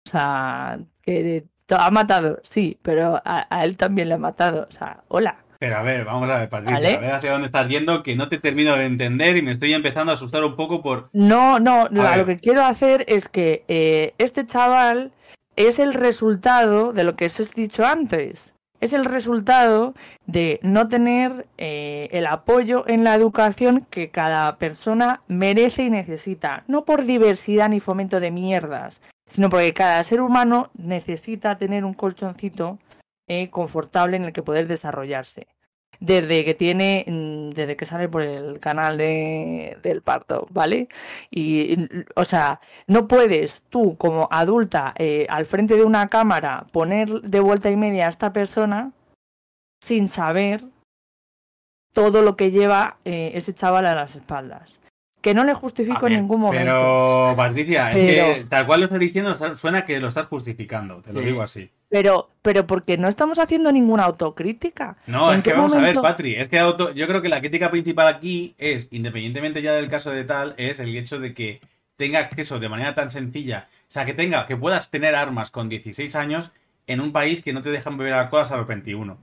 [0.07, 4.67] O sea, que te ha matado, sí, pero a, a él también le ha matado,
[4.69, 5.37] o sea, hola.
[5.57, 6.95] Pero a ver, vamos a ver, Patricia, Vale.
[6.95, 9.73] a ver hacia dónde estás yendo, que no te termino de entender y me estoy
[9.73, 11.09] empezando a asustar un poco por...
[11.13, 15.11] No, no, la- lo que quiero hacer es que eh, este chaval
[15.55, 18.53] es el resultado de lo que os he dicho antes.
[18.81, 19.93] Es el resultado
[20.25, 26.63] de no tener eh, el apoyo en la educación que cada persona merece y necesita.
[26.67, 31.93] No por diversidad ni fomento de mierdas, sino porque cada ser humano necesita tener un
[31.93, 32.77] colchoncito
[33.27, 35.47] eh, confortable en el que poder desarrollarse
[35.99, 40.87] desde que tiene, mm, desde que sale por el canal de, del parto, ¿vale?
[41.31, 46.65] Y, mm, o sea, no puedes tú como adulta eh, al frente de una cámara
[46.71, 48.91] poner de vuelta y media a esta persona
[49.81, 50.63] sin saber
[51.93, 54.79] todo lo que lleva eh, ese chaval a las espaldas.
[55.25, 56.65] Que no le justifico ver, en ningún momento.
[56.65, 57.97] Pero, Patricia, es
[58.37, 61.25] que tal cual lo estás diciendo, suena que lo estás justificando, te lo Sí.
[61.25, 61.71] digo así.
[61.89, 64.97] Pero, pero porque no estamos haciendo ninguna autocrítica.
[65.07, 65.95] No, ¿En es que qué vamos a ver?
[65.95, 69.89] Patri, es que auto- yo creo que la crítica principal aquí es, independientemente ya del
[69.89, 71.59] caso de tal, es el hecho de que
[71.97, 75.69] tenga acceso de manera tan sencilla, o sea, que tenga, que puedas tener armas con
[75.69, 76.51] 16 años
[76.85, 79.17] en un país que no te dejan beber alcohol hasta los 21.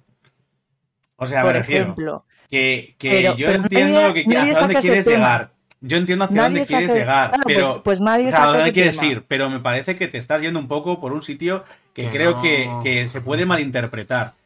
[1.14, 2.24] O sea, Por me refiero ejemplo.
[2.50, 5.16] que, que Pero- yo pero entiendo nadie- lo que dónde quieres tema.
[5.18, 5.50] llegar.
[5.85, 8.49] Yo entiendo hacia Nadie dónde quieres llegar, Claro, pues- pero pues nadie o sea, saca
[8.51, 9.12] ¿a dónde quieres tema.
[9.12, 9.24] ir?
[9.26, 12.30] Pero me parece que te estás yendo un poco por un sitio que, Que creo
[12.37, 12.43] no.
[12.43, 14.30] que, que se puede malinterpretar.
[14.33, 14.37] Que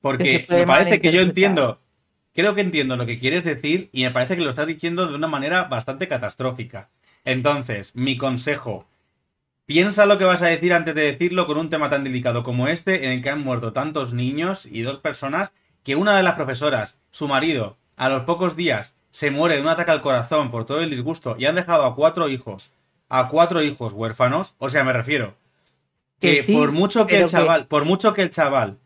[0.00, 1.80] Porque puede me parece que yo entiendo,
[2.34, 5.14] creo que entiendo lo que quieres decir y me parece que lo estás diciendo de
[5.16, 6.88] una manera bastante catastrófica.
[7.24, 8.86] Entonces, mi consejo,
[9.66, 12.68] piensa lo que vas a decir antes de decirlo con un tema tan delicado como
[12.68, 16.34] este, en el que han muerto tantos niños y dos personas, que una de las
[16.34, 20.66] profesoras, su marido, a los pocos días se muere de un ataque al corazón por
[20.66, 22.70] todo el disgusto y han dejado a cuatro hijos,
[23.08, 25.34] a cuatro hijos huérfanos, o sea, me refiero
[26.20, 28.76] que Que sí, por mucho que el chaval, por mucho que el chaval,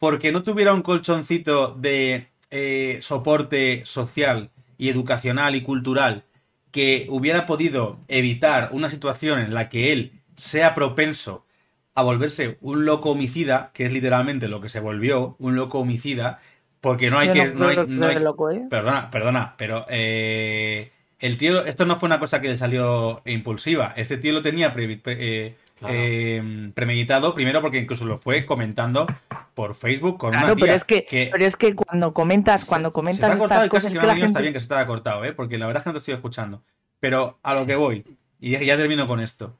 [0.00, 6.24] porque no tuviera un colchoncito de eh, soporte social y educacional y cultural
[6.72, 11.46] que hubiera podido evitar una situación en la que él sea propenso
[11.94, 16.40] a volverse un loco homicida, que es literalmente lo que se volvió, un loco homicida,
[16.80, 17.46] porque no hay Yo que...
[17.46, 18.62] no no hay- no hay- loco, ¿eh?
[18.70, 23.92] Perdona, perdona, pero eh, el tío, esto no fue una cosa que le salió impulsiva.
[23.96, 25.16] Este tío lo tenía pre- pre-
[25.46, 25.94] eh, Claro.
[25.96, 29.06] eh, premeditado, primero porque incluso lo fue comentando
[29.54, 32.90] por Facebook con Claro, una tía pero es que, pero es que cuando comentas, cuando
[32.90, 35.32] se comentas cortado estas cosas que que la está bien que se estaba cortado, ¿eh?
[35.32, 36.62] porque la verdad es que no te estoy escuchando.
[37.00, 38.04] Pero a lo que voy,
[38.40, 39.56] y ya- ya termino con esto.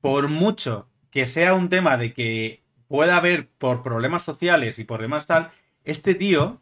[0.00, 5.00] Por mucho que sea un tema de que pueda haber por problemas sociales y por
[5.00, 5.50] demás tal,
[5.84, 6.60] este tío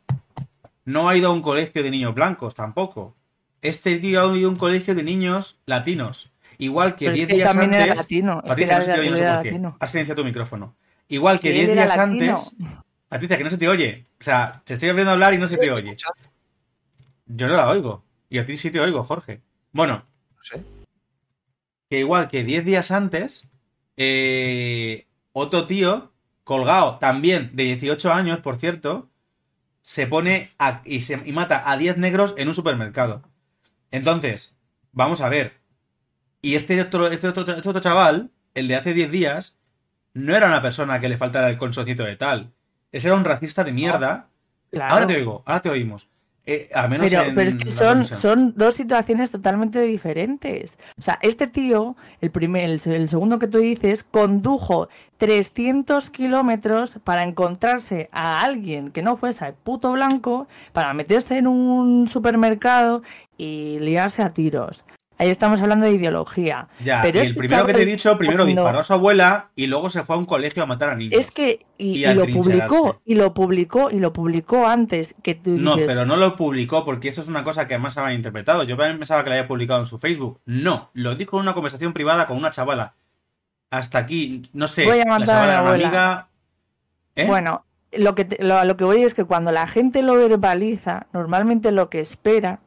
[0.85, 3.14] no ha ido a un colegio de niños blancos tampoco.
[3.61, 6.33] Este tío ha ido a un colegio de niños latinos.
[6.59, 7.87] Igual que Pero es 10 que días también antes.
[7.87, 9.85] era latino, es que Patricia, no se te oye, no sé por qué.
[9.85, 10.77] Has silenciado tu micrófono.
[11.09, 12.37] Igual que Que 10 él era días latino.
[12.37, 12.79] antes.
[13.09, 14.07] Patricia, que no se te oye.
[14.20, 15.97] O sea, te estoy viendo hablar y no se te oye.
[17.27, 18.05] Yo no la oigo.
[18.29, 19.41] Y a ti sí te oigo, Jorge.
[19.73, 20.05] Bueno,
[20.37, 20.62] No sé.
[21.89, 23.47] que igual que 10 días antes,
[23.97, 26.12] eh, otro tío,
[26.45, 29.09] colgado también de 18 años, por cierto,
[29.83, 33.22] se pone a- y, se, y mata a 10 negros en un supermercado.
[33.91, 34.57] Entonces,
[34.93, 35.61] vamos a ver.
[36.41, 39.59] Y este otro, este otro, este otro chaval, el de hace 10 días,
[40.14, 42.53] no era una persona que le faltara el consoncito de tal.
[42.91, 44.28] Ese era un racista de mierda.
[44.70, 44.95] Claro.
[44.95, 46.09] Ahora te oigo, ahora te oímos.
[46.45, 50.76] Eh, menos Pero, en pero es que son, son dos situaciones totalmente diferentes.
[50.99, 54.88] O sea, este tío, el, primer, el, el segundo que tú dices, condujo
[55.18, 61.47] 300 kilómetros para encontrarse a alguien que no fuese el puto blanco, para meterse en
[61.47, 63.03] un supermercado
[63.38, 64.84] y liarse a tiros.
[65.23, 66.66] Ahí estamos hablando de ideología.
[66.85, 69.51] Ya, Pero y el primero que te he dicho, primero cuando- disparó a su abuela
[69.55, 71.18] y luego se fue a un colegio a matar a niños.
[71.18, 75.14] Es que, y, Y y a lo publicó, y lo publicó, y lo publicó antes
[75.23, 78.01] que tú No, pero no lo publicó porque eso es una cosa que además se
[78.01, 78.64] había interpretado.
[78.64, 80.41] Yo también pensaba que lo había publicado en su Facebook.
[80.45, 82.95] No, lo dijo en una conversación privada con una chavala.
[83.70, 85.87] Hasta aquí, no sé, Voy a la matar a chavala abuela.
[85.87, 86.29] amiga.
[87.14, 87.27] ¿Eh?
[87.27, 90.14] Bueno, lo que, te- lo, a lo que voy es que cuando la gente lo
[90.14, 92.59] verbaliza, normalmente lo que espera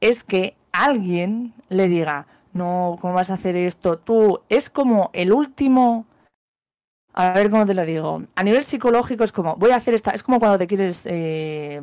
[0.00, 3.98] es que alguien le diga, no, ¿cómo vas a hacer esto?
[3.98, 6.06] Tú, es como el último...
[7.14, 8.22] A ver cómo te lo digo.
[8.34, 10.12] A nivel psicológico es como, voy a hacer esta...
[10.12, 11.80] Es como cuando te quieres eh,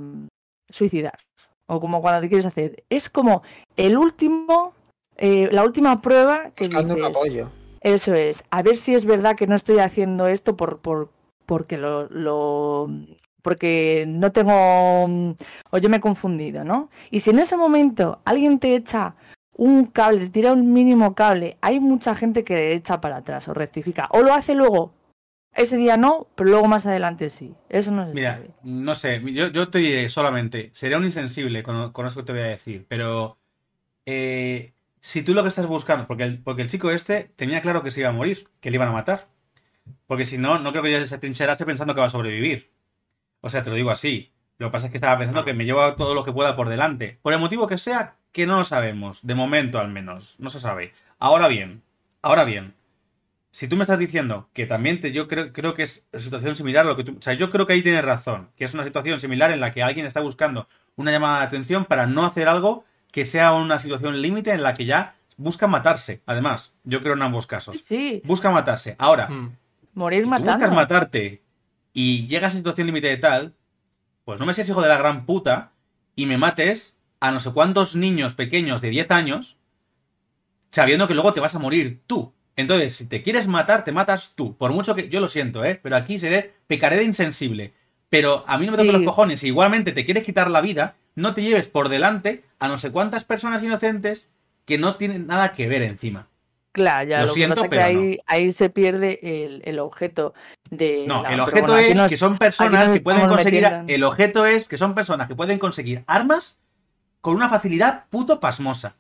[0.69, 1.19] suicidar.
[1.67, 2.83] O como cuando te quieres hacer.
[2.89, 3.43] Es como
[3.77, 4.73] el último...
[5.17, 7.49] eh, la última prueba que Buscando un apoyo.
[7.81, 11.09] eso es, a ver si es verdad que no estoy haciendo esto por, por
[11.45, 12.87] porque lo, lo
[13.41, 15.31] porque no tengo mm,
[15.71, 16.89] o yo me he confundido, ¿no?
[17.11, 19.15] Y si en ese momento alguien te echa
[19.53, 23.53] un cable, te tira un mínimo cable, hay mucha gente que echa para atrás o
[23.53, 24.93] rectifica o lo hace luego.
[25.53, 27.55] Ese día no, pero luego más adelante sí.
[27.69, 28.51] Eso no se Mira, sabe.
[28.63, 32.31] no sé, yo, yo te diré solamente, sería un insensible con, con eso que te
[32.33, 33.37] voy a decir, pero
[34.05, 37.83] eh, si tú lo que estás buscando, porque el, porque el chico este tenía claro
[37.83, 39.29] que se iba a morir, que le iban a matar,
[40.07, 42.71] porque si no, no creo que yo se trincherase pensando que va a sobrevivir.
[43.41, 44.31] O sea, te lo digo así.
[44.57, 46.67] Lo que pasa es que estaba pensando que me llevo todo lo que pueda por
[46.69, 47.19] delante.
[47.21, 49.25] Por el motivo que sea, que no lo sabemos.
[49.25, 50.35] De momento, al menos.
[50.39, 50.93] No se sabe.
[51.17, 51.81] Ahora bien,
[52.21, 52.73] ahora bien.
[53.51, 56.85] Si tú me estás diciendo que también te, yo creo, creo que es situación similar
[56.85, 57.15] a lo que tú.
[57.17, 58.49] O sea, yo creo que ahí tienes razón.
[58.55, 60.67] Que es una situación similar en la que alguien está buscando
[60.97, 64.73] una llamada de atención para no hacer algo que sea una situación límite en la
[64.75, 66.21] que ya busca matarse.
[66.27, 67.77] Además, yo creo en ambos casos.
[67.79, 68.95] Sí, Busca matarse.
[68.99, 69.55] Ahora, Mm.
[69.93, 70.51] morir si tú matando.
[70.53, 71.41] buscas matarte
[72.01, 73.53] y llegas a esa situación límite de tal,
[74.23, 75.73] pues no me seas hijo de la gran puta
[76.15, 79.57] y me mates a no sé cuántos niños pequeños de 10 años
[80.69, 82.31] sabiendo que luego te vas a morir tú.
[82.55, 84.55] Entonces, si te quieres matar, te matas tú.
[84.55, 85.77] Por mucho que yo lo siento, ¿eh?
[85.83, 87.73] Pero aquí seré pecaré de insensible.
[88.09, 88.97] Pero a mí no me toques Sí.
[88.97, 89.39] los cojones.
[89.41, 92.91] Si igualmente te quieres quitar la vida, no te lleves por delante a no sé
[92.91, 94.29] cuántas personas inocentes
[94.65, 96.28] que no tienen nada que ver encima.
[96.79, 99.79] Ya Lo lo, siento, que pasa es que pero ahí, ahí se pierde el, el
[99.79, 100.33] objeto
[100.69, 101.05] de.
[101.07, 103.67] No, la- el objeto bueno, es nos- que son personas que pueden conseguir.
[103.87, 106.59] El objeto es que son personas que pueden conseguir armas
[107.21, 108.95] con una facilidad puto pasmosa.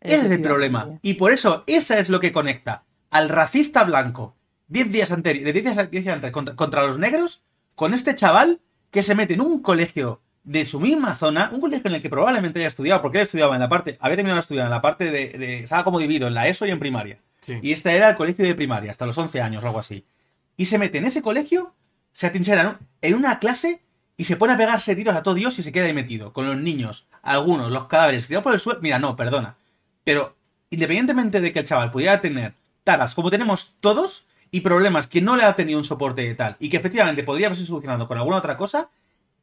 [0.00, 0.98] Ese es el problema.
[1.02, 4.34] Y por eso, esa es lo que conecta al racista blanco
[4.68, 7.42] 10 días anteriores, de 10 días, 10 días antes contra, contra los negros,
[7.74, 8.60] con este chaval
[8.90, 12.10] que se mete en un colegio de su misma zona, un colegio en el que
[12.10, 14.82] probablemente haya estudiado, porque él estudiaba en la parte, había terminado de estudiar en la
[14.82, 17.18] parte de, de- estaba como dividido en la ESO y en primaria.
[17.40, 17.58] Sí.
[17.62, 20.04] Y este era el colegio de primaria, hasta los 11 años o algo así.
[20.56, 21.74] Y se mete en ese colegio,
[22.12, 23.80] se atrinchera en una clase
[24.16, 26.46] y se pone a pegarse tiros a todo Dios y se queda ahí metido, con
[26.46, 28.80] los niños, algunos, los cadáveres, tirados por el suelo.
[28.82, 29.56] Mira, no, perdona.
[30.04, 30.36] Pero
[30.70, 35.36] independientemente de que el chaval pudiera tener taras como tenemos todos y problemas que no
[35.36, 38.36] le ha tenido un soporte de tal y que efectivamente podría haberse solucionado con alguna
[38.36, 38.90] otra cosa,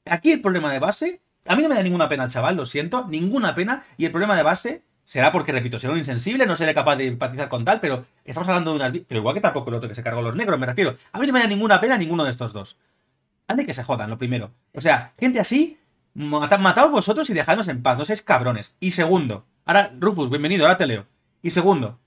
[0.05, 2.65] aquí el problema de base, a mí no me da ninguna pena al chaval, lo
[2.65, 6.55] siento, ninguna pena, y el problema de base será porque, repito, será un insensible, no
[6.55, 8.91] seré capaz de empatizar con tal, pero estamos hablando de unas...
[9.07, 10.95] Pero igual que tampoco el otro que se cargó los negros, me refiero.
[11.11, 12.77] A mí no me da ninguna pena ninguno de estos dos.
[13.47, 14.51] Ande que se jodan, lo primero.
[14.73, 15.77] O sea, gente así,
[16.13, 18.75] mata- mataos vosotros y dejadnos en paz, no seáis cabrones.
[18.79, 21.05] Y segundo, ahora, Rufus, bienvenido, ahora te leo.
[21.41, 21.99] Y segundo,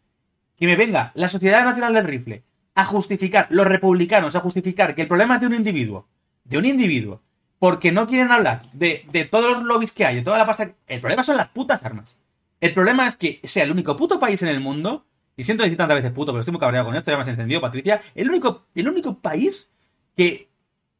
[0.56, 2.42] que me venga la Sociedad Nacional del Rifle
[2.74, 6.08] a justificar, los republicanos a justificar que el problema es de un individuo,
[6.44, 7.20] de un individuo,
[7.64, 10.72] porque no quieren hablar de, de todos los lobbies que hay, de toda la pasta.
[10.86, 12.14] El problema son las putas armas.
[12.60, 15.78] El problema es que sea el único puto país en el mundo, y siento decir
[15.78, 18.28] tantas veces puto, pero estoy muy cabreado con esto, ya me has encendido, Patricia, el
[18.28, 19.70] único, el único país
[20.14, 20.46] que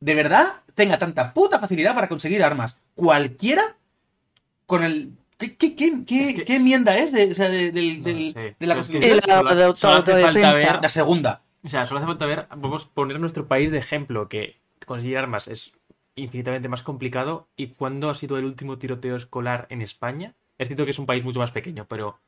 [0.01, 2.81] de verdad tenga tanta puta facilidad para conseguir armas.
[2.95, 3.77] Cualquiera
[4.65, 5.11] con el.
[5.37, 8.33] ¿Qué, qué, qué, qué- Es que- qué enmienda es de, o sea, de, del- No
[8.33, 8.57] sé.
[8.59, 9.19] de la Constitución?
[9.19, 11.43] De La segunda.
[11.62, 14.57] O sea, solo hace falta ver, vamos a poner nuestro país de ejemplo, que
[14.87, 15.73] conseguir armas es
[16.17, 17.47] infinitamente más complicado.
[17.57, 20.35] ¿Y cuándo ha sido el último tiroteo escolar en España?
[20.59, 22.19] Es cierto que es un país mucho más pequeño, pero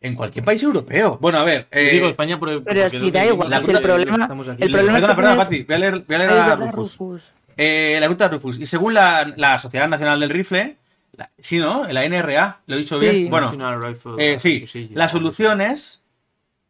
[0.00, 1.16] En cualquier país europeo.
[1.20, 1.66] Bueno, a ver.
[1.70, 4.62] eh, digo España por el, Pero si da igual, si el problema- estamos aquí.
[4.62, 5.62] el problema Perdona, perdona, Pati.
[5.62, 6.98] Voy a leer, voy a leer Rufus.
[6.98, 7.22] Rufus.
[7.56, 8.58] Eh, la pregunta de Rufus.
[8.58, 10.76] Y según la, la Sociedad Nacional del Rifle,
[11.16, 11.84] la- sí, ¿no?
[11.90, 13.12] La NRA, lo he dicho bien.
[13.14, 13.28] Sí.
[13.30, 13.50] Bueno,
[13.80, 14.90] Rifle eh, sí.
[14.92, 16.02] La solución es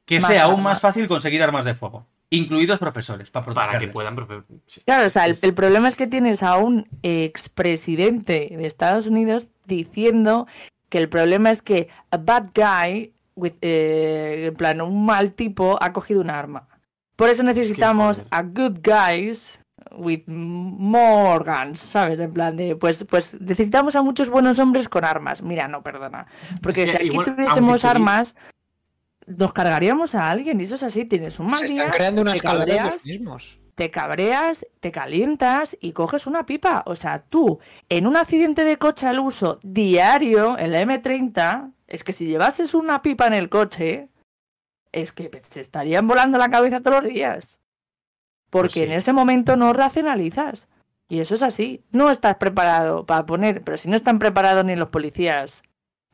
[0.04, 3.88] que Más sea aún más fácil conseguir armas de fuego, incluidos profesores, para Para que
[3.88, 4.16] puedan.
[4.16, 4.80] profe- sí.
[4.84, 10.46] Claro, o sea, el, problema es que tienes a un expresidente de Estados Unidos diciendo
[10.88, 15.78] que el problema es que a bad guy, with, eh, en plan, un mal tipo,
[15.82, 16.68] ha cogido un arma.
[17.16, 19.60] Por eso necesitamos a good guys
[19.96, 22.18] with more guns, ¿sabes?
[22.18, 25.42] En plan de, pues, pues necesitamos a muchos buenos hombres con armas.
[25.42, 26.26] Mira, no, perdona.
[26.62, 28.34] Porque Es que si aquí igual, tuviésemos armas,
[29.26, 30.60] nos cargaríamos a alguien.
[30.60, 33.58] Y eso es así, tienes un mal Se día, creando te cabreas, mismos.
[33.74, 36.82] te cabreas, te calientas y coges una pipa.
[36.86, 37.58] O sea, tú,
[37.88, 42.74] en un accidente de coche al uso diario, en la M30, es que si llevases
[42.74, 44.08] una pipa en el coche,
[44.92, 47.58] es que se estarían volando la cabeza todos los días.
[48.50, 48.82] Porque Pues sí.
[48.82, 50.68] en ese momento no racionalizas.
[51.08, 51.82] Y eso es así.
[51.90, 55.62] No estás preparado para poner, pero si no están preparados ni los policías,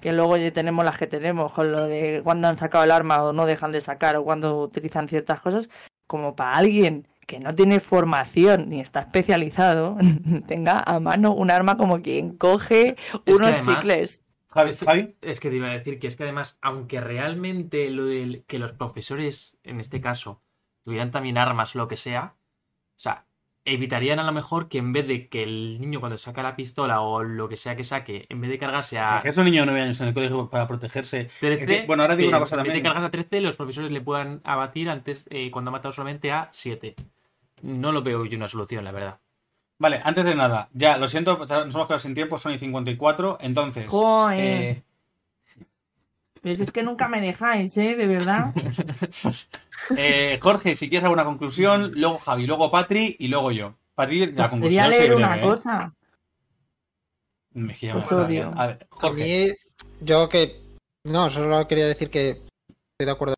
[0.00, 3.22] que luego ya tenemos las que tenemos, con lo de cuando han sacado el arma
[3.22, 5.68] o no dejan de sacar o cuando utilizan ciertas cosas,
[6.06, 9.96] como para alguien que no tiene formación ni está especializado,
[10.48, 14.22] tenga a mano un arma como quien coge que unos además- chicles.
[14.48, 17.88] Javi, Es- Javi, Es que te iba a decir que es que además, aunque realmente
[17.90, 20.42] lo del que los profesores, en este caso,
[20.82, 23.26] tuvieran también armas o lo que sea, o sea,
[23.64, 27.00] evitarían a lo mejor que en vez de que el niño cuando saca la pistola
[27.02, 29.66] o lo que sea que saque, en vez de cargarse a es un niño de
[29.66, 31.30] 9 años en el colegio para protegerse.
[31.40, 32.84] 13, Es que, bueno, ahora digo una cosa en vez de también.
[32.94, 36.48] cargarse a 13, los profesores le puedan abatir antes eh, cuando ha matado solamente a
[36.52, 36.94] 7.
[37.62, 39.18] No lo veo yo una solución, la verdad.
[39.78, 43.38] Vale, antes de nada, ya, lo siento, nos hemos quedado sin tiempo, son y 54,
[43.40, 43.86] entonces.
[43.88, 44.38] Joder.
[44.38, 44.82] eh,
[46.42, 47.94] Es que nunca me dejáis, ¿eh?
[47.96, 48.54] De verdad.
[49.96, 53.76] eh, Jorge, si quieres alguna conclusión, luego Javi, luego Patri y luego yo.
[53.94, 55.44] Patri, la Quería conclusión leer se una breve, ¿eh?
[55.50, 55.94] cosa.
[57.52, 58.52] Mejía me está odio.
[58.56, 59.22] A ver, A Jorge.
[59.48, 60.62] mí, yo que.
[61.04, 63.34] No, solo quería decir que estoy de acuerdo.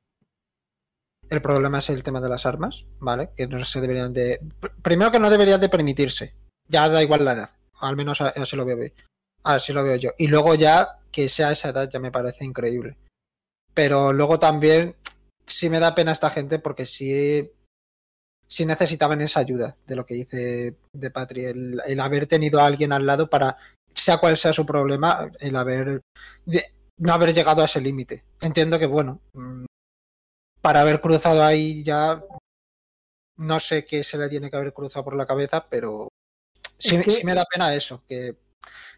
[1.30, 3.30] El problema es el tema de las armas, ¿vale?
[3.36, 4.38] Que no se deberían de.
[4.60, 6.34] pr- Primero que no deberían de permitirse.
[6.68, 7.50] Ya da igual la edad.
[7.80, 8.76] Al menos a- así lo veo.
[9.44, 10.10] Así lo veo yo.
[10.18, 12.96] Y luego ya que sea esa edad ya me parece increíble.
[13.74, 14.96] Pero luego también
[15.46, 17.50] sí me da pena esta gente porque sí,
[18.46, 22.66] sí necesitaban esa ayuda de lo que dice de Patri, el, el haber tenido a
[22.66, 23.56] alguien al lado para,
[23.94, 26.00] sea cual sea su problema, el haber
[26.44, 28.24] de- no haber llegado a ese límite.
[28.40, 29.64] Entiendo que, bueno, mm,
[30.60, 32.22] para haber cruzado ahí ya
[33.38, 36.08] no sé qué se le tiene que haber cruzado por la cabeza, pero
[36.78, 38.36] sí, Es que- sí me da pena eso, que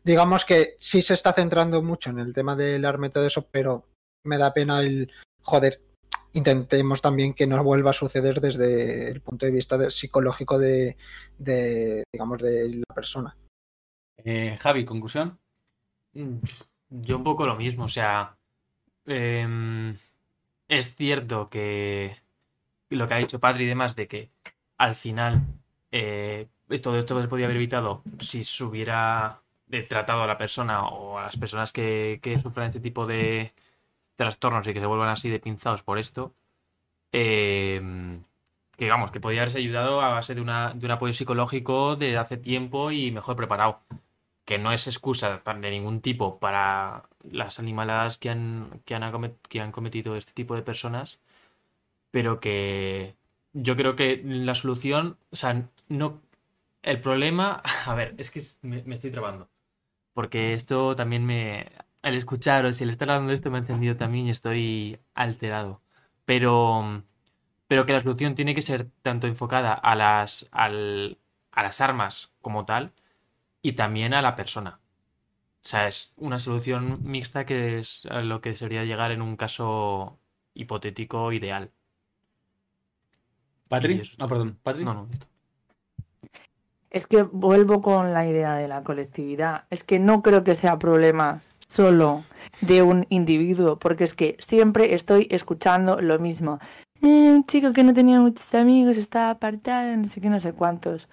[0.05, 3.49] digamos que sí se está centrando mucho en el tema del arma y todo eso,
[3.51, 3.89] pero
[4.25, 5.11] me da pena el
[5.43, 5.81] joder.
[6.35, 10.97] Intentemos también que no vuelva a suceder desde el punto de vista de- psicológico de,
[11.39, 13.37] de, digamos, de la persona.
[14.19, 15.39] Eh, Javi, conclusión.
[16.13, 16.39] Mm,
[16.91, 18.37] Yo un poco lo mismo, o sea,
[19.07, 19.97] em,
[20.69, 22.17] es cierto que
[22.91, 24.31] lo que ha dicho Padre y demás, de que
[24.79, 25.43] al final
[25.93, 26.49] eh,
[26.83, 29.43] todo esto se podía haber evitado si se hubiera
[29.83, 33.53] tratado a la persona o a las personas que, que sufren este tipo de
[34.17, 36.35] trastornos y que se vuelvan así de pinzados por esto.
[37.13, 38.23] em,
[38.77, 42.17] que vamos, que podía haberse ayudado a base de, una, de un apoyo psicológico de
[42.19, 43.81] hace tiempo y mejor preparado
[44.45, 48.83] que no es excusa de ningún tipo para las animaladas que han,
[49.73, 51.21] cometido este tipo de personas,
[52.11, 53.17] pero que
[53.53, 56.23] yo creo que la solución, o sea, no,
[56.83, 59.49] el problema, a ver, es que me estoy trabando,
[60.15, 61.71] porque esto también me,
[62.03, 65.83] al escucharos y al estar hablando de esto me ha encendido también y estoy alterado,
[66.27, 67.05] pero,
[67.69, 71.19] pero que la solución tiene que ser tanto enfocada a las, al-
[71.53, 72.93] a las armas como tal,
[73.63, 74.81] y también a la persona.
[75.65, 79.37] O sea, es una solución mixta que es a lo que sería llegar en un
[79.37, 80.19] caso
[80.55, 81.73] hipotético ideal.
[83.69, 84.03] Patri.
[84.19, 84.59] No, perdón.
[84.63, 84.85] Patri.
[84.85, 85.09] No, no.
[86.95, 89.65] Es que vuelvo con la idea de la colectividad.
[89.69, 92.23] Es que no creo que sea problema solo
[92.61, 96.61] de un individuo, porque es que siempre estoy escuchando lo mismo.
[97.03, 100.53] Eh, un chico que no tenía muchos amigos, estaba apartado, no sé qué, no sé
[100.53, 101.09] cuántos.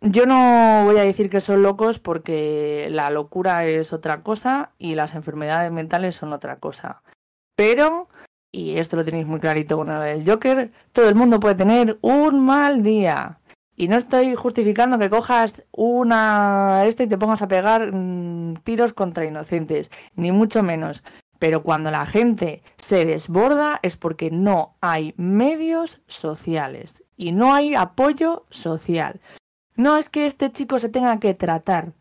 [0.00, 4.94] Yo no voy a decir que son locos porque la locura es otra cosa y
[4.94, 7.02] las enfermedades mentales son otra cosa.
[7.56, 8.08] Pero,
[8.52, 12.42] y esto lo tenéis muy clarito con el Joker, todo el mundo puede tener un
[12.42, 13.38] mal día.
[13.76, 18.94] Y no estoy justificando que cojas una este y te pongas a pegar mm, tiros
[18.94, 21.02] contra inocentes, ni mucho menos.
[21.38, 27.74] Pero cuando la gente se desborda es porque no hay medios sociales y no hay
[27.74, 29.20] apoyo social.
[29.76, 31.92] No es que este chico se tenga que tratar,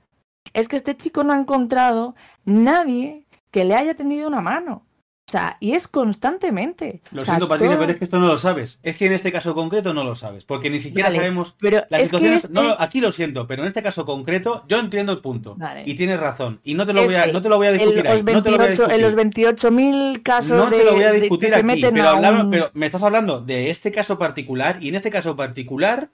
[0.53, 2.15] es que este chico no ha encontrado
[2.45, 4.85] nadie que le haya tendido una mano.
[5.27, 7.01] O sea, y es constantemente.
[7.11, 8.79] Lo O sea, siento, Patricia, todo- pero es que esto no lo sabes.
[8.83, 10.45] Es que en este caso concreto no lo sabes.
[10.45, 12.43] Porque ni siquiera sabemos Pero las situaciones.
[12.43, 15.55] este- no aquí lo siento, pero en este caso concreto, yo entiendo el punto.
[15.57, 15.81] Vale.
[15.87, 16.59] Y tienes razón.
[16.63, 18.21] Y no te lo voy a, no te lo voy a en discutir ahí.
[18.21, 19.45] los no te lo voy a 28 en los discutir.
[19.47, 22.43] 28.000 casos No de, te lo voy a de discutir se aquí, meten pero, hablamos-
[22.43, 26.09] un- pero me estás hablando de este caso particular y en este caso particular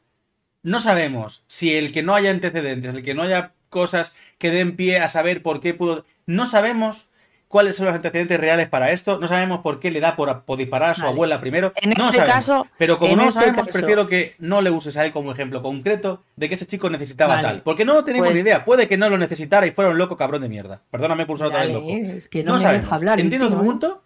[0.63, 4.77] no sabemos si el que no haya antecedentes, el que no haya cosas que den
[4.77, 6.05] pie a saber por qué pudo...
[6.25, 7.09] No sabemos
[7.51, 10.57] cuáles son los antecedentes reales para esto, no sabemos por qué le da por, por
[10.57, 11.11] disparar a su Vale.
[11.13, 12.35] abuela primero, En no este sabemos.
[12.35, 15.11] caso, Pero como no lo este sabemos, caso- prefiero que no le uses a él
[15.11, 17.47] como ejemplo concreto de que ese chico necesitaba Vale.
[17.47, 17.61] tal.
[17.61, 18.65] Porque no tenemos Pues- ni idea.
[18.65, 20.81] Puede que no lo necesitara y fuera un loco cabrón de mierda.
[20.89, 21.89] Perdóname por usar otra vez loco.
[21.89, 22.83] es que No, no, me sabemos.
[22.85, 23.19] deja hablar.
[23.19, 23.63] Entiendo tu ¿eh?
[23.63, 24.03] punto,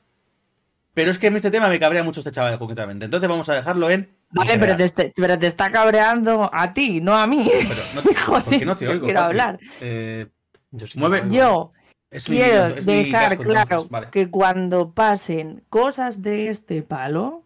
[0.93, 3.05] pero es que en este tema me cabrea mucho este chaval concretamente.
[3.05, 4.09] Entonces vamos a dejarlo en.
[4.31, 7.47] Vale, pero te, está- pero te está cabreando a ti, no a mí.
[7.67, 9.05] Pero no te, Joder, porque no te oigo.
[9.05, 9.59] quiero hablar.
[9.81, 10.27] Eh,
[10.71, 11.23] Yo sí Mueve-.
[12.15, 14.07] Es quiero es dejar claro vale.
[14.11, 17.43] que cuando pasen cosas de este palo,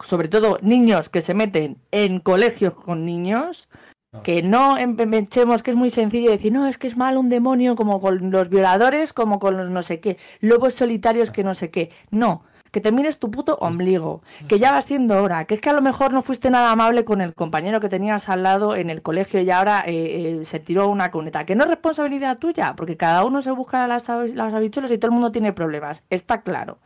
[0.00, 3.68] sobre todo niños que se meten en colegios con niños,
[4.12, 4.22] No.
[4.22, 7.76] que no empechemos que es muy sencillo decir, no, es que es malo un demonio
[7.76, 11.70] como con los violadores, como con los no sé qué, lobos solitarios que no sé
[11.70, 11.90] qué.
[12.10, 15.70] No, que te mires tu puto ombligo, que ya va siendo hora, que es que
[15.70, 18.90] a lo mejor no fuiste nada amable con el compañero que tenías al lado en
[18.90, 22.74] el colegio y ahora eh, eh, se tiró una cuneta, que no es responsabilidad tuya,
[22.74, 26.40] porque cada uno se busca las, las habichuelas y todo el mundo tiene problemas, está
[26.42, 26.78] claro.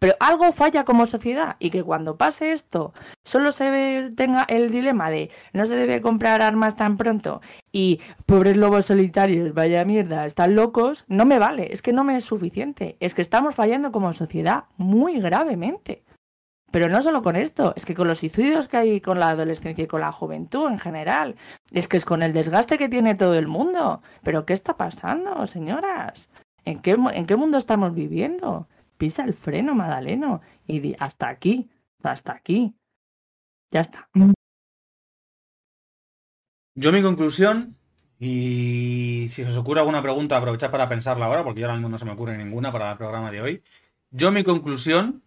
[0.00, 4.70] Pero algo falla como sociedad y que cuando pase esto solo se ve- tenga el
[4.70, 10.24] dilema de no se debe comprar armas tan pronto y pobres lobos solitarios, vaya mierda,
[10.24, 13.92] están locos, no me vale, es que no me es suficiente, es que estamos fallando
[13.92, 16.02] como sociedad muy gravemente.
[16.72, 19.84] Pero no solo con esto, es que con los suicidios que hay con la adolescencia
[19.84, 21.36] y con la juventud en general,
[21.72, 24.02] es que es con el desgaste que tiene todo el mundo.
[24.22, 26.30] Pero ¿qué está pasando, señoras?
[26.64, 28.68] ¿En qué, en qué mundo estamos viviendo?
[29.00, 31.70] Pisa el freno, Madaleno, y di, hasta aquí,
[32.02, 32.76] hasta aquí.
[33.70, 34.10] Ya está.
[36.74, 37.78] Yo mi conclusión,
[38.18, 41.96] y si os ocurre alguna pregunta, aprovechad para pensarla ahora, porque yo ahora mismo no
[41.96, 43.62] se me ocurre ninguna para el programa de hoy.
[44.10, 45.22] Yo mi conclusión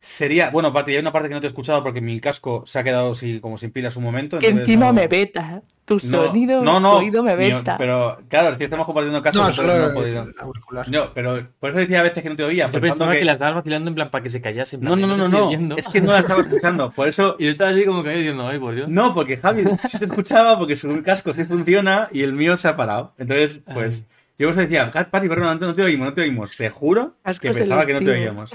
[0.00, 2.78] sería, bueno, Pati, hay una parte que no te he escuchado porque mi casco se
[2.78, 4.38] ha quedado así, como sin pilas un momento.
[4.38, 7.76] Que encima no- me veta, tu no, sonido, no, no, tu oído me mío, veta.
[7.76, 10.26] pero claro, es que estamos compartiendo cascos, No, entonces solo no he podido.
[10.86, 12.66] No, pero por eso decía a veces que no te oía.
[12.66, 13.18] Yo pensando pensaba que...
[13.18, 14.76] que- la estabas vacilando en plan para que se callase.
[14.76, 15.46] en No, plan, no, no, "Te no, no.
[15.48, 15.76] oyendo".
[15.76, 16.90] Es que no la estaba escuchando.
[16.92, 18.88] Por eso Y yo estaba así como que diciendo, ay, por Dios.
[18.88, 22.68] No, porque Javi sí te escuchaba porque su casco sí funciona y el mío se
[22.68, 23.12] ha parado.
[23.18, 24.06] Entonces, pues,
[24.40, 26.56] Yo os decía, Pati, perdón, no te oímos, no te oímos.
[26.56, 28.50] Te juro Asco que pensaba que no te oíamos.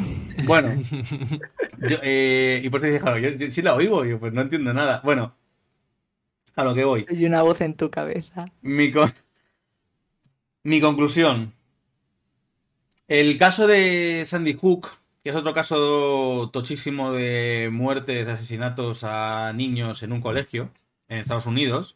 [0.45, 0.81] Bueno,
[1.87, 4.41] yo, eh, y por eso dije, claro, yo, yo sí la oigo, yo pues no
[4.41, 5.01] entiendo nada.
[5.03, 5.35] Bueno,
[6.55, 7.05] a lo que voy.
[7.07, 8.45] Hay una voz en tu cabeza.
[8.63, 9.11] Mi, con-
[10.63, 11.53] Mi conclusión.
[13.07, 14.87] El caso de Sandy Hook,
[15.23, 20.71] que es otro caso tochísimo de muertes, de asesinatos a niños en un colegio
[21.09, 21.95] en Estados Unidos,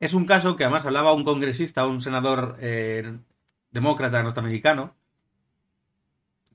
[0.00, 3.16] es un caso que además hablaba un congresista, un senador eh,
[3.70, 4.94] demócrata norteamericano,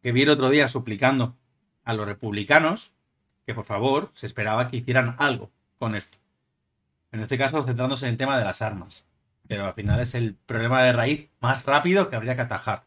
[0.02, 1.36] que vi el otro día suplicando
[1.84, 2.94] a los republicanos
[3.46, 6.18] que por favor se esperaba que hicieran algo con esto.
[7.12, 9.06] En este caso centrándose en el tema de las armas.
[9.48, 12.84] Pero al final es el problema de raíz más rápido que habría que atajar.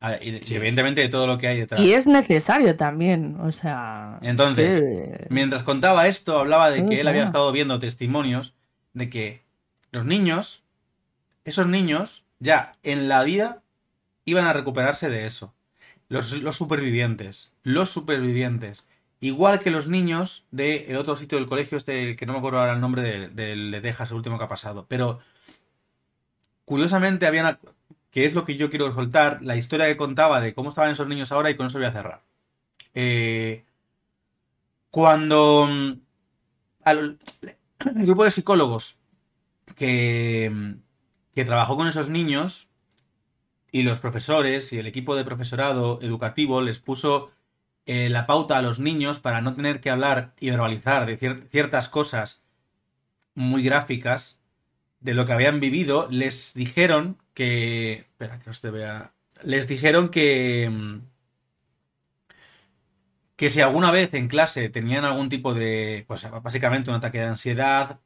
[0.00, 1.80] Ah, Y, evidentemente de todo lo que hay detrás.
[1.80, 4.18] Y es necesario también, o sea...
[4.22, 8.54] Entonces, que- Mientras contaba esto, hablaba de que él había estado viendo testimonios
[8.94, 9.42] de que
[9.92, 10.64] los niños,
[11.44, 13.62] esos niños, ya en la vida
[14.24, 15.54] iban a recuperarse de eso.
[16.08, 18.88] Los, supervivientes, los supervivientes.
[19.20, 22.72] Igual que los niños del otro sitio del colegio, este que no me acuerdo ahora
[22.74, 24.86] el nombre de, del de Texas, el último que ha pasado.
[24.88, 25.20] Pero
[26.64, 27.58] curiosamente habían,
[28.10, 31.08] que es lo que yo quiero soltar, la historia que contaba de cómo estaban esos
[31.08, 32.22] niños ahora y con eso voy a cerrar.
[32.94, 33.64] Eh,
[34.90, 35.68] cuando
[36.84, 37.18] al-
[37.96, 38.99] el grupo de psicólogos
[39.80, 40.76] que,
[41.46, 42.68] trabajó con esos niños
[43.72, 47.30] y los profesores y el equipo de profesorado educativo les puso
[47.86, 51.48] eh, la pauta a los niños para no tener que hablar y verbalizar de cier-
[51.48, 52.42] ciertas cosas
[53.34, 54.38] muy gráficas
[55.00, 58.04] de lo que habían vivido, les dijeron que...
[58.10, 59.14] Espera, que no se vea...
[59.42, 61.00] Les dijeron que...
[63.36, 67.28] que si alguna vez en clase tenían algún tipo de, pues básicamente un ataque de
[67.28, 67.98] ansiedad,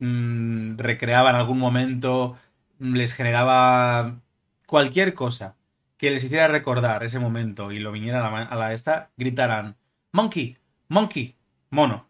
[0.00, 2.36] mm, recreaban algún momento,
[2.78, 4.20] mm, les generaba
[4.66, 5.56] cualquier cosa
[5.96, 9.76] que les hiciera recordar ese momento y lo viniera a la, a la esta, gritarán,
[10.12, 10.56] monkey,
[10.88, 11.36] monkey,
[11.70, 12.06] mono.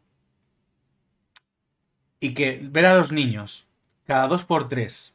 [2.20, 3.66] Y que ver a los niños
[4.06, 5.14] cada dos por tres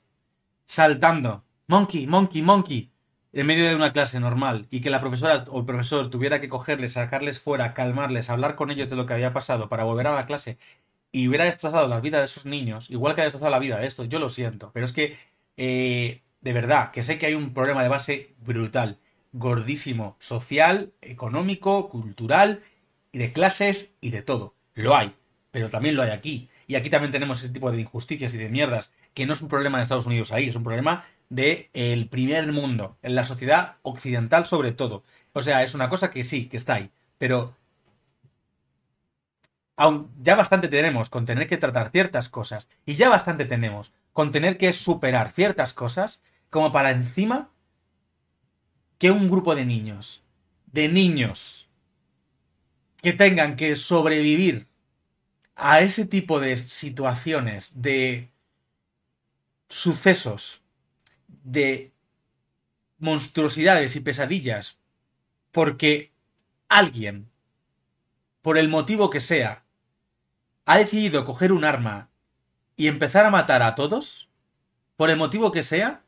[0.66, 2.92] saltando, monkey, monkey, monkey,
[3.34, 6.50] en medio de una clase normal y que la profesora o el profesor tuviera que
[6.50, 10.16] cogerles, sacarles fuera, calmarles, hablar con ellos de lo que había pasado para volver a
[10.16, 10.58] la clase
[11.16, 13.88] y hubiera destrozado la vida de esos niños, igual que ha destrozado la vida de
[13.88, 15.16] estos, yo lo siento, pero es que
[15.56, 19.00] eh, de verdad que sé que hay un problema de base brutal,
[19.32, 22.64] gordísimo, social, económico, cultural
[23.14, 24.56] y de clases y de todo.
[24.74, 25.14] Lo hay,
[25.52, 26.50] pero también lo hay aquí.
[26.68, 29.48] Y aquí también tenemos ese tipo de injusticias y de mierdas, que no es un
[29.48, 33.78] problema de Estados Unidos ahí, es un problema de el primer mundo, en la sociedad
[33.84, 35.06] occidental sobre todo.
[35.32, 37.56] O sea, es una cosa que sí, que está ahí, pero
[39.76, 44.32] aun ya bastante tenemos con tener que tratar ciertas cosas y ya bastante tenemos con
[44.32, 47.52] tener que superar ciertas cosas como para encima
[48.98, 50.24] que un grupo de niños,
[50.68, 51.68] de niños
[53.02, 54.68] que tengan que sobrevivir
[55.56, 58.32] a ese tipo de situaciones, de
[59.68, 60.62] sucesos,
[61.28, 61.92] de
[62.98, 64.80] monstruosidades y pesadillas,
[65.52, 66.12] porque
[66.68, 67.30] alguien,
[68.42, 69.65] por el motivo que sea,
[70.66, 72.10] ha decidido coger un arma
[72.78, 74.30] y empezar a matar a todos,
[74.98, 76.04] por el motivo que sea,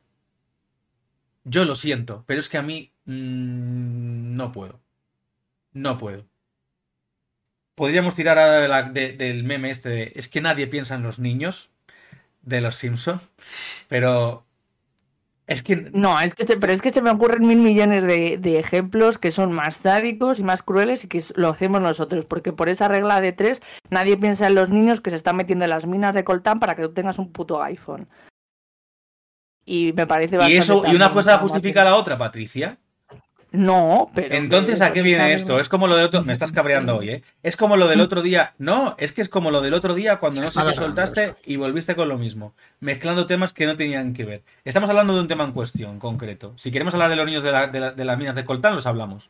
[1.44, 4.82] yo lo siento, pero es que a mí mm, no puedo.
[5.74, 6.28] No puedo.
[7.76, 11.20] Podríamos tirar ahora la- de- del meme este de es que nadie piensa en los
[11.20, 11.72] niños
[12.44, 13.22] de los Simpson,
[13.90, 14.47] pero
[15.48, 18.38] es que No, es que se- pero es que se me ocurren mil millones de,
[18.38, 22.52] de ejemplos que son más sádicos y más crueles y que lo hacemos nosotros, porque
[22.54, 25.70] por esa regla de tres nadie piensa en los niños que se están metiendo en
[25.72, 28.08] las minas de coltán para que tú tengas un puto iPhone.
[29.66, 32.78] Y me parece y bastante eso y una cosa justifica a la otra, Patricia.
[33.52, 34.36] No, pero...
[34.36, 35.60] Entonces, ¿a qué viene esto?
[35.60, 36.24] Es como lo de otro.
[36.24, 37.24] Me estás cabreando hoy, ¿eh?
[37.44, 38.54] Es como lo del otro día.
[38.58, 41.56] No, es que es como lo del otro día cuando no sé qué soltaste y
[41.56, 42.54] volviste con lo mismo.
[42.82, 44.44] Mezclando temas que no tenían que ver.
[44.66, 46.54] Estamos hablando de un tema en cuestión, concreto.
[46.58, 48.76] Si queremos hablar de los niños de, la- de la- de las minas de coltán,
[48.76, 49.30] los hablamos.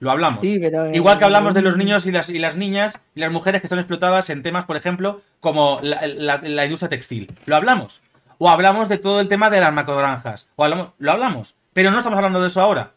[0.00, 0.40] Lo hablamos.
[0.40, 3.20] Sí, pero, eh, Igual que hablamos de los niños y las, y las niñas y
[3.20, 7.32] las mujeres que están explotadas en temas, por ejemplo, como la, la- la industria textil.
[7.46, 8.02] Lo hablamos.
[8.38, 10.48] O hablamos de todo el tema de las macrogranjas.
[10.56, 11.54] O hablamos, lo hablamos.
[11.72, 12.92] Pero no estamos hablando de eso ahora.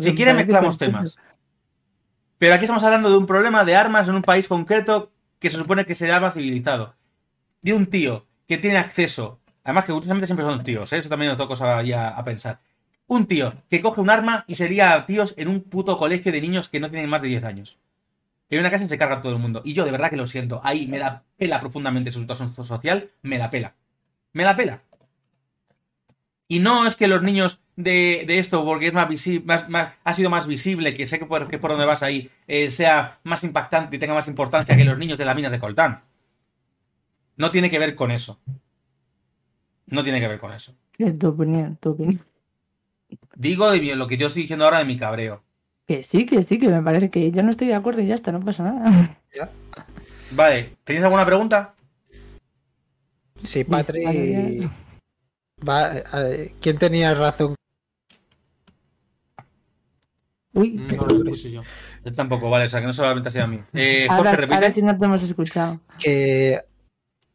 [0.00, 1.16] Si quiere mezclamos temas.
[2.38, 5.56] Pero aquí estamos hablando de un problema de armas en un país concreto que se
[5.56, 6.96] supone que se llama civilizado.
[7.60, 9.40] De un tío que tiene acceso.
[9.64, 10.98] Además que curiosamente siempre son tíos, ¿eh?
[10.98, 12.60] eso también cosa ya a pensar.
[13.06, 16.40] Un tío que coge un arma y sería a tíos en un puto colegio de
[16.40, 17.78] niños que no tienen más de 10 años.
[18.50, 19.62] En una casa y se carga a todo el mundo.
[19.64, 20.60] Y yo de verdad que lo siento.
[20.64, 23.74] Ahí me da pela profundamente su situación social, me la pela.
[24.32, 24.82] Me la pela.
[26.52, 29.94] Y no es que los niños de, de esto, porque es más visible, más, más-
[30.04, 33.20] ha sido más visible, que sé que por, que por donde vas ahí, eh, sea
[33.24, 36.02] más impactante y tenga más importancia que los niños de las minas de coltán.
[37.38, 38.38] No tiene que ver con eso.
[39.86, 40.74] No tiene que ver con eso.
[40.98, 42.20] Es tu opinión, tu opinión.
[43.34, 45.42] Digo de lo que yo estoy diciendo ahora de mi cabreo.
[45.86, 48.14] Que sí, que sí, que me parece que yo no estoy de acuerdo y ya
[48.14, 49.18] está, no pasa nada.
[50.32, 51.74] Vale, ¿tenéis alguna pregunta?
[53.42, 54.68] Sí, Patri.
[55.68, 56.02] Va,
[56.60, 57.54] ¿Quién tenía razón?
[60.54, 61.62] Uy, Mm, no lo puse yo.
[62.14, 63.62] Tampoco, vale, o sea que no solamente ha sido a mí.
[63.72, 64.54] Eh, ahora, Jorge, repite.
[64.54, 65.80] ahora sí no te hemos escuchado.
[65.98, 66.60] Que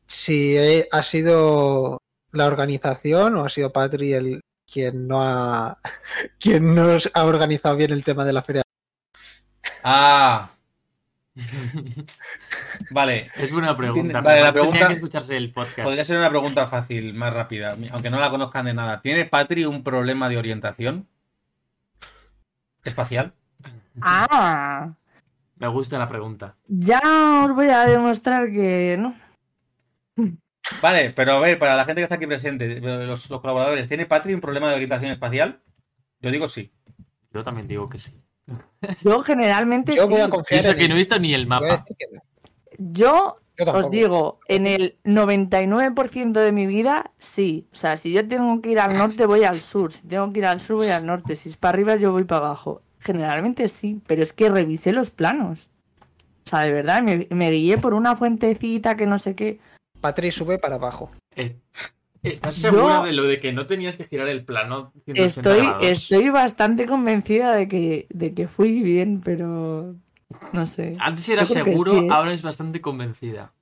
[0.06, 0.56] si
[0.92, 2.00] ha sido
[2.32, 5.80] la organización o ha sido Patri el quien no ha
[6.40, 8.62] quien no ha organizado bien el tema de la feria.
[9.84, 10.52] Ah.
[12.92, 14.22] vale, Es buena pregunta.
[14.22, 15.84] Vale, la pregunta- que escucharse el podcast.
[15.84, 19.00] podría ser una pregunta fácil, más rápida, aunque no la conozcan de nada.
[19.00, 21.08] ¿Tiene Patri un problema de orientación
[22.84, 23.34] espacial?
[24.02, 24.94] Ah,
[25.58, 26.56] Me gusta la pregunta.
[26.68, 27.00] ya
[27.46, 29.16] os voy a demostrar que no.
[30.82, 34.06] Vale, pero a ver, para la gente que está aquí presente, los, los colaboradores, ¿tiene
[34.06, 35.62] Patri un problema de orientación espacial?
[36.20, 36.74] Yo digo sí.
[37.34, 38.22] Yo también digo que sí.
[39.04, 40.14] Yo generalmente Yo sí.
[40.14, 41.86] voy a confiar Pienso en que no he visto ni el mapa.
[41.86, 42.06] que.
[42.78, 43.36] Yo
[43.74, 47.68] os digo, en el 99% de mi vida, sí.
[47.74, 49.92] O sea, si yo tengo que ir al norte, voy al sur.
[49.92, 51.36] Si tengo que ir al sur, voy al norte.
[51.36, 52.82] Si es para arriba, yo voy para abajo.
[53.00, 55.70] Generalmente sí, pero es que revisé los planos.
[56.46, 59.60] O sea, de verdad, me, me guié por una fuentecita que no sé qué.
[60.02, 61.10] Patri sube para abajo.
[62.32, 65.66] ¿Estás segura Yo- de lo de que no tenías que girar el plano 180 Estoy,
[65.68, 65.84] grados?
[65.86, 69.96] estoy bastante convencida de que, de que fui bien, pero
[70.52, 70.96] no sé.
[71.00, 72.08] Antes era seguro, sí, ¿eh?
[72.12, 73.54] ahora es bastante convencida.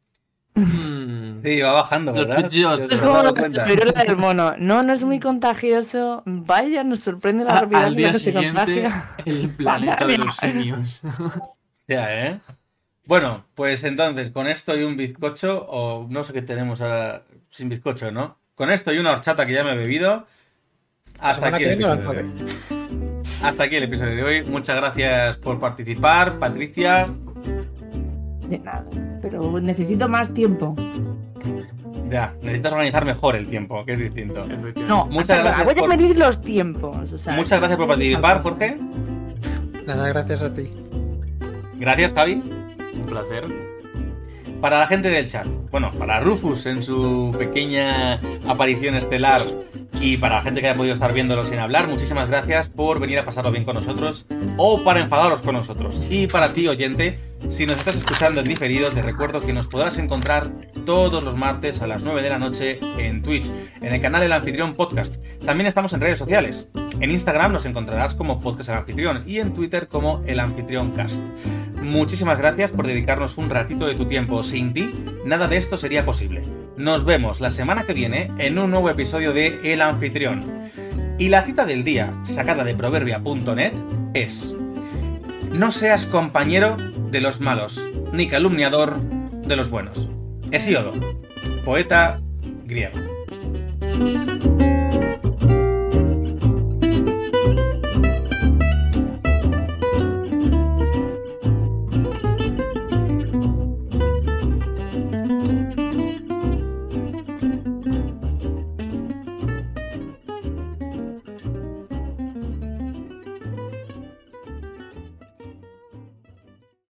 [1.44, 2.50] Sí, va bajando, Los ¿verdad?
[2.50, 4.56] Yo Es como lo del mono.
[4.58, 6.24] No, no es muy contagioso.
[6.26, 8.90] Vaya, nos sorprende la A- rapidez al día que siguiente,
[9.26, 11.02] el planeta de los simios.
[11.88, 12.40] Ya, ¿eh?
[13.06, 17.70] Bueno, pues entonces, con esto y un bizcocho, o no sé qué tenemos ahora sin
[17.70, 18.40] bizcocho, ¿no?
[18.56, 20.26] Con esto y una horchata que ya me he bebido,
[21.20, 22.32] hasta aquí el episodio de hoy.
[23.44, 24.44] Hasta aquí el episodio de hoy.
[24.46, 27.08] Muchas gracias por participar, Patricia.
[28.48, 28.86] De nada.
[29.22, 30.76] Pero necesito más tiempo.
[32.10, 34.46] Ya, necesitas organizar mejor el tiempo, que es distinto.
[34.88, 37.12] No, Muchas gracias voy a por- medir los tiempos.
[37.12, 38.78] o sea, Muchas gracias por participar, Jorge.
[39.86, 40.72] Nada, gracias a ti.
[41.78, 42.36] Gracias, Javi.
[42.94, 43.44] Un placer.
[44.66, 49.44] Para la gente del chat, bueno, para Rufus en su pequeña aparición estelar
[50.02, 53.20] y para la gente que haya podido estar viéndolo sin hablar, muchísimas gracias por venir
[53.20, 54.26] a pasarlo bien con nosotros
[54.58, 56.02] o para enfadaros con nosotros.
[56.10, 60.00] Y para ti, oyente, si nos estás escuchando en diferido, te recuerdo que nos podrás
[60.00, 60.50] encontrar
[60.84, 63.52] todos los martes a las 9 de la noche en Twitch,
[63.82, 65.24] en el canal El Anfitrión Podcast.
[65.46, 66.70] También estamos en redes sociales.
[67.00, 71.22] En Instagram nos encontrarás como Podcast El Anfitrión y en Twitter como El Anfitrión Cast.
[71.86, 74.42] Muchísimas gracias por dedicarnos un ratito de tu tiempo.
[74.42, 74.92] Sin ti,
[75.24, 76.44] nada de esto sería posible.
[76.78, 80.72] Nos vemos la semana que viene en un nuevo episodio de El Anfitrión.
[81.20, 83.74] Y la cita del día, sacada de proverbia.net,
[84.16, 84.56] es...
[85.52, 86.76] No seas compañero
[87.12, 90.10] de los malos, ni calumniador de los buenos.
[90.52, 90.94] Hesíodo,
[91.64, 92.20] poeta
[92.66, 92.98] griego.